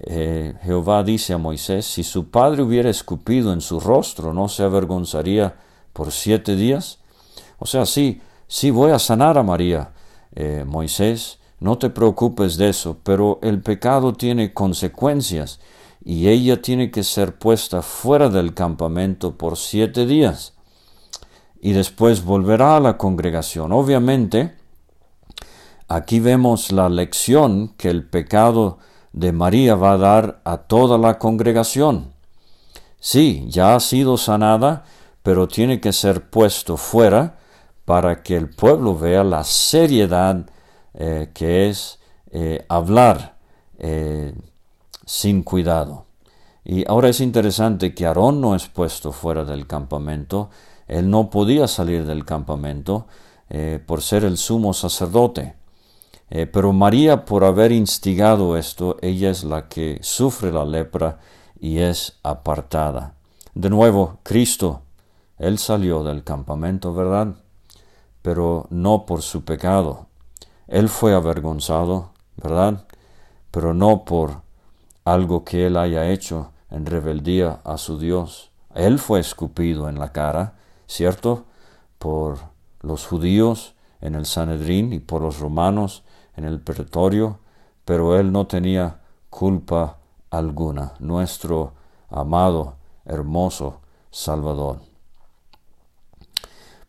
Eh, 0.00 0.54
Jehová 0.62 1.04
dice 1.04 1.32
a 1.32 1.38
Moisés, 1.38 1.86
si 1.86 2.02
su 2.02 2.30
padre 2.30 2.62
hubiera 2.62 2.90
escupido 2.90 3.52
en 3.52 3.60
su 3.60 3.78
rostro, 3.78 4.34
¿no 4.34 4.48
se 4.48 4.64
avergonzaría 4.64 5.54
por 5.92 6.10
siete 6.10 6.56
días? 6.56 6.98
O 7.58 7.66
sea, 7.66 7.86
sí, 7.86 8.20
sí 8.48 8.70
voy 8.70 8.90
a 8.90 8.98
sanar 8.98 9.38
a 9.38 9.42
María, 9.42 9.92
eh, 10.34 10.64
Moisés, 10.66 11.38
no 11.62 11.78
te 11.78 11.90
preocupes 11.90 12.56
de 12.56 12.68
eso, 12.68 12.98
pero 13.02 13.38
el 13.42 13.62
pecado 13.62 14.12
tiene 14.12 14.52
consecuencias 14.52 15.60
y 16.04 16.28
ella 16.28 16.60
tiene 16.60 16.90
que 16.90 17.04
ser 17.04 17.38
puesta 17.38 17.82
fuera 17.82 18.28
del 18.28 18.52
campamento 18.52 19.36
por 19.38 19.56
siete 19.56 20.04
días 20.04 20.54
y 21.60 21.72
después 21.72 22.24
volverá 22.24 22.76
a 22.76 22.80
la 22.80 22.98
congregación. 22.98 23.70
Obviamente, 23.70 24.56
aquí 25.86 26.18
vemos 26.18 26.72
la 26.72 26.88
lección 26.88 27.68
que 27.76 27.88
el 27.88 28.04
pecado 28.04 28.78
de 29.12 29.30
María 29.30 29.76
va 29.76 29.92
a 29.92 29.98
dar 29.98 30.40
a 30.44 30.56
toda 30.56 30.98
la 30.98 31.20
congregación. 31.20 32.12
Sí, 32.98 33.46
ya 33.48 33.76
ha 33.76 33.80
sido 33.80 34.16
sanada, 34.16 34.84
pero 35.22 35.46
tiene 35.46 35.80
que 35.80 35.92
ser 35.92 36.28
puesto 36.28 36.76
fuera 36.76 37.38
para 37.84 38.24
que 38.24 38.36
el 38.36 38.50
pueblo 38.50 38.98
vea 38.98 39.22
la 39.22 39.44
seriedad 39.44 40.46
eh, 40.94 41.30
que 41.32 41.70
es 41.70 41.98
eh, 42.30 42.64
hablar 42.68 43.38
eh, 43.78 44.34
sin 45.06 45.42
cuidado. 45.42 46.06
Y 46.64 46.88
ahora 46.88 47.08
es 47.08 47.20
interesante 47.20 47.94
que 47.94 48.06
Aarón 48.06 48.40
no 48.40 48.54
es 48.54 48.68
puesto 48.68 49.10
fuera 49.10 49.44
del 49.44 49.66
campamento, 49.66 50.50
él 50.86 51.08
no 51.10 51.30
podía 51.30 51.66
salir 51.66 52.04
del 52.04 52.24
campamento 52.24 53.06
por 53.86 54.00
ser 54.00 54.24
el 54.24 54.38
sumo 54.38 54.72
sacerdote. 54.72 55.54
pero 56.28 56.72
María, 56.72 57.26
por 57.26 57.44
haber 57.44 57.70
instigado 57.72 58.56
esto, 58.56 58.96
ella 59.02 59.30
es 59.30 59.44
la 59.44 59.68
que 59.68 59.98
sufre 60.00 60.50
la 60.50 60.64
lepra 60.64 61.18
y 61.60 61.78
es 61.78 62.18
apartada. 62.22 63.14
De 63.54 63.68
nuevo, 63.68 64.18
Cristo, 64.22 64.82
Él 65.38 65.58
salió 65.58 66.02
del 66.02 66.24
campamento, 66.24 66.94
¿verdad? 66.94 67.34
Pero 68.22 68.66
no 68.70 69.04
por 69.04 69.20
su 69.20 69.44
pecado, 69.44 70.06
él 70.68 70.88
fue 70.88 71.14
avergonzado, 71.14 72.10
¿verdad? 72.36 72.86
Pero 73.50 73.74
no 73.74 74.04
por 74.04 74.42
algo 75.04 75.44
que 75.44 75.66
él 75.66 75.76
haya 75.76 76.10
hecho 76.10 76.52
en 76.70 76.86
rebeldía 76.86 77.60
a 77.64 77.76
su 77.78 77.98
Dios. 77.98 78.50
Él 78.74 78.98
fue 78.98 79.20
escupido 79.20 79.88
en 79.88 79.98
la 79.98 80.12
cara, 80.12 80.54
¿cierto? 80.86 81.44
Por 81.98 82.38
los 82.80 83.06
judíos 83.06 83.74
en 84.00 84.14
el 84.14 84.26
Sanedrín 84.26 84.92
y 84.92 84.98
por 84.98 85.22
los 85.22 85.38
romanos 85.38 86.02
en 86.36 86.44
el 86.44 86.60
pretorio, 86.60 87.38
pero 87.84 88.18
él 88.18 88.32
no 88.32 88.46
tenía 88.46 89.00
culpa 89.30 89.98
alguna, 90.30 90.94
nuestro 90.98 91.74
amado, 92.08 92.76
hermoso 93.04 93.80
Salvador. 94.10 94.91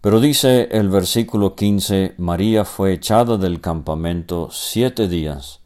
Pero 0.03 0.19
dice 0.19 0.67
el 0.69 0.89
versículo 0.89 1.55
15, 1.55 2.15
María 2.17 2.65
fue 2.65 2.91
echada 2.91 3.37
del 3.37 3.61
campamento 3.61 4.49
siete 4.51 5.07
días. 5.07 5.61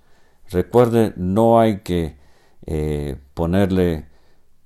Recuerde, 0.52 1.14
no 1.16 1.60
hay 1.60 1.80
que 1.80 2.20
eh, 2.68 3.20
ponerle 3.34 4.06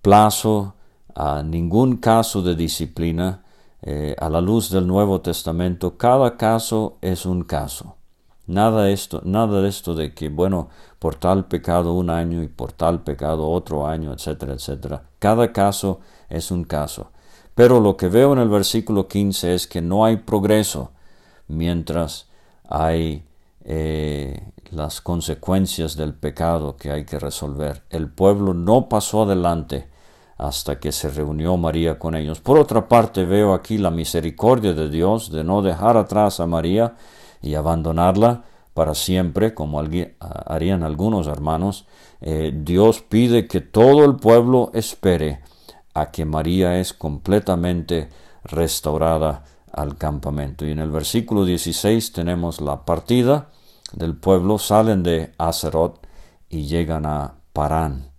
plazo 0.02 0.76
a 1.16 1.42
ningún 1.42 1.96
caso 1.96 2.42
de 2.42 2.56
disciplina. 2.56 3.46
Eh, 3.82 4.14
a 4.20 4.30
la 4.30 4.42
luz 4.42 4.72
del 4.72 4.86
Nuevo 4.88 5.22
Testamento, 5.22 5.98
cada 5.98 6.36
caso 6.36 6.98
es 7.00 7.26
un 7.26 7.44
caso. 7.46 7.96
Nada, 8.48 8.90
esto, 8.90 9.22
nada 9.24 9.62
de 9.62 9.70
esto 9.70 9.96
de 9.96 10.14
que, 10.14 10.28
bueno, 10.28 10.68
por 11.00 11.16
tal 11.16 11.46
pecado 11.46 11.94
un 11.94 12.10
año 12.10 12.44
y 12.44 12.50
por 12.50 12.74
tal 12.74 13.04
pecado 13.04 13.50
otro 13.50 13.88
año, 13.88 14.12
etcétera, 14.12 14.52
etcétera. 14.52 15.04
Cada 15.18 15.54
caso 15.54 16.02
es 16.28 16.52
un 16.52 16.66
caso. 16.66 17.12
Pero 17.62 17.80
lo 17.80 17.96
que 17.96 18.08
veo 18.08 18.34
en 18.34 18.40
el 18.40 18.50
versículo 18.50 19.08
15 19.08 19.54
es 19.54 19.68
que 19.68 19.84
no 19.84 20.04
hay 20.04 20.16
progreso 20.18 20.94
mientras 21.48 22.28
hay 22.68 23.24
eh, 23.64 24.48
las 24.72 25.00
consecuencias 25.00 25.96
del 25.96 26.16
pecado 26.16 26.76
que 26.76 26.90
hay 26.90 27.06
que 27.06 27.20
resolver. 27.20 27.84
El 27.92 28.10
pueblo 28.10 28.56
no 28.56 28.90
pasó 28.90 29.22
adelante 29.22 29.88
hasta 30.40 30.80
que 30.80 30.92
se 30.92 31.12
reunió 31.12 31.56
María 31.56 32.00
con 32.00 32.16
ellos. 32.16 32.40
Por 32.40 32.58
otra 32.58 32.88
parte, 32.88 33.26
veo 33.26 33.54
aquí 33.54 33.78
la 33.78 33.92
misericordia 33.92 34.74
de 34.74 34.90
Dios 34.90 35.32
de 35.32 35.44
no 35.44 35.62
dejar 35.62 35.98
atrás 35.98 36.40
a 36.40 36.48
María 36.48 36.96
y 37.44 37.54
abandonarla 37.54 38.42
para 38.74 38.96
siempre, 38.96 39.54
como 39.54 39.80
harían 40.20 40.82
algunos 40.82 41.28
hermanos. 41.28 41.86
Eh, 42.22 42.54
Dios 42.56 43.04
pide 43.08 43.48
que 43.48 43.62
todo 43.62 44.04
el 44.06 44.16
pueblo 44.16 44.72
espere 44.74 45.42
a 45.94 46.12
que 46.12 46.26
María 46.26 46.80
es 46.80 46.94
completamente 46.94 48.10
restaurada 48.44 49.44
al 49.72 49.98
campamento. 49.98 50.66
Y 50.66 50.72
en 50.72 50.80
el 50.80 50.92
versículo 50.92 51.46
16 51.46 52.12
tenemos 52.14 52.62
la 52.62 52.86
partida 52.86 53.50
del 53.94 54.16
pueblo, 54.16 54.58
salen 54.58 55.04
de 55.04 55.34
Azeroth 55.38 56.06
y 56.50 56.64
llegan 56.64 57.06
a 57.06 57.36
Parán. 57.54 58.12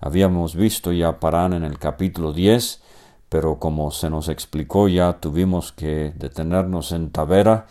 Habíamos 0.00 0.54
visto 0.54 0.92
ya 0.92 1.20
Parán 1.20 1.52
en 1.52 1.64
el 1.64 1.78
capítulo 1.78 2.32
10, 2.32 2.80
pero 3.28 3.58
como 3.58 3.90
se 3.90 4.10
nos 4.10 4.28
explicó 4.28 4.88
ya 4.88 5.20
tuvimos 5.20 5.72
que 5.72 6.12
detenernos 6.16 6.92
en 6.92 7.10
Tavera 7.10 7.66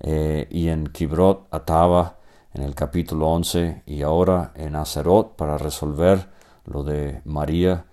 eh, 0.00 0.46
y 0.50 0.68
en 0.68 0.88
Kibrot 0.88 1.46
Ataba 1.50 2.18
en 2.54 2.62
el 2.62 2.74
capítulo 2.74 3.28
11 3.28 3.82
y 3.86 4.02
ahora 4.02 4.52
en 4.54 4.76
Azeroth 4.76 5.36
para 5.36 5.58
resolver 5.58 6.28
lo 6.64 6.82
de 6.82 7.20
María 7.24 7.84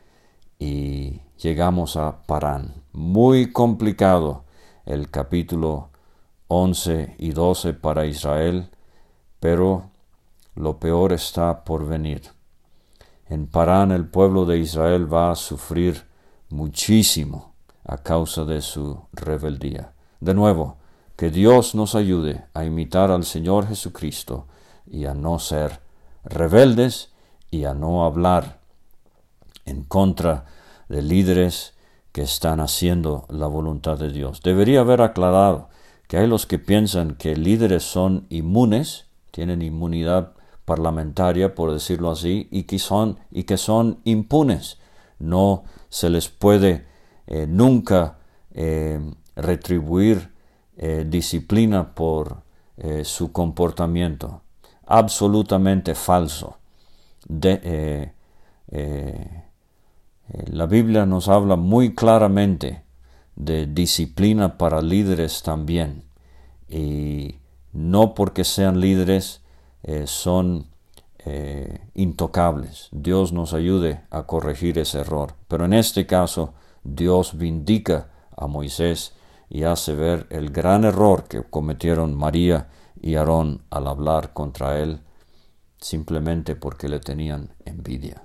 y 0.60 1.22
llegamos 1.38 1.98
a 1.98 2.24
Parán. 2.24 2.84
Muy 2.94 3.52
complicado 3.52 4.46
el 4.86 5.10
capítulo 5.10 5.89
11 6.48 7.15
y 7.18 7.32
12 7.32 7.74
para 7.74 8.06
Israel, 8.06 8.70
pero 9.39 9.89
lo 10.56 10.80
peor 10.80 11.13
está 11.13 11.63
por 11.63 11.86
venir. 11.86 12.22
En 13.28 13.48
Parán 13.48 13.91
el 13.91 14.08
pueblo 14.08 14.46
de 14.46 14.60
Israel 14.60 15.12
va 15.12 15.32
a 15.32 15.36
sufrir 15.36 16.06
muchísimo 16.50 17.54
a 17.84 17.98
causa 17.98 18.46
de 18.46 18.62
su 18.62 19.00
rebeldía. 19.12 19.94
De 20.20 20.34
nuevo, 20.34 20.78
que 21.15 21.30
Dios 21.30 21.76
nos 21.76 21.96
ayude 21.96 22.46
a 22.54 22.65
imitar 22.65 23.12
al 23.12 23.24
Señor 23.24 23.68
Jesucristo 23.68 24.48
y 24.86 25.06
a 25.06 25.13
no 25.13 25.39
ser 25.39 25.80
rebeldes 26.24 27.13
y 27.52 27.65
a 27.65 27.74
no 27.74 28.06
hablar 28.06 28.60
en 29.65 29.84
contra 29.84 30.45
de 30.89 31.01
líderes 31.01 31.73
que 32.12 32.21
están 32.21 32.60
haciendo 32.60 33.25
la 33.30 33.47
voluntad 33.47 33.97
de 33.97 34.12
Dios. 34.12 34.41
Debería 34.41 34.82
haber 34.82 35.01
aclarado 35.01 35.69
que 36.08 36.17
hay 36.17 36.28
los 36.28 36.45
que 36.45 36.60
piensan 36.60 37.15
que 37.15 37.36
líderes 37.36 37.84
son 37.84 38.25
inmunes, 38.30 39.08
tienen 39.32 39.62
inmunidad 39.62 40.32
parlamentaria, 40.65 41.56
por 41.56 41.71
decirlo 41.71 42.12
así, 42.12 42.47
y 42.51 42.63
que 42.63 42.80
son, 42.80 43.99
impunes. 44.04 44.78
No 45.19 45.63
se 45.89 46.10
les 46.10 46.30
puede 46.30 46.86
eh, 47.28 47.47
nunca 47.47 48.17
eh, 48.54 48.99
retribuir 49.36 50.32
eh, 50.78 51.06
disciplina 51.08 51.93
por 51.93 52.43
su 53.04 53.32
comportamiento. 53.32 54.41
Absolutamente 54.86 55.95
falso. 55.95 56.58
La 60.28 60.66
Biblia 60.66 61.06
nos 61.06 61.28
habla 61.28 61.56
muy 61.56 61.94
claramente 61.94 62.84
de 63.36 63.68
disciplina 63.68 64.58
para 64.58 64.82
líderes 64.82 65.44
también. 65.44 66.04
Y 66.68 67.36
no 67.74 68.16
porque 68.16 68.44
sean 68.44 68.80
líderes 68.80 69.42
eh, 69.84 70.08
son 70.08 70.68
eh, 71.20 71.80
intocables. 71.94 72.90
Dios 72.92 73.34
nos 73.34 73.54
ayude 73.54 74.02
a 74.10 74.24
corregir 74.24 74.80
ese 74.80 75.00
error. 75.00 75.34
Pero 75.48 75.66
en 75.66 75.74
este 75.74 76.06
caso, 76.06 76.54
Dios 76.84 77.38
vindica 77.38 78.10
a 78.36 78.48
Moisés 78.48 79.14
y 79.50 79.64
hace 79.64 79.94
ver 79.94 80.28
el 80.30 80.50
gran 80.50 80.86
error 80.86 81.26
que 81.28 81.44
cometieron 81.44 82.16
María 82.16 82.70
y 83.02 83.16
Aarón 83.16 83.62
al 83.70 83.88
hablar 83.88 84.34
contra 84.34 84.80
él 84.80 85.02
simplemente 85.80 86.56
porque 86.56 86.90
le 86.90 87.00
tenían 87.00 87.54
envidia. 87.66 88.25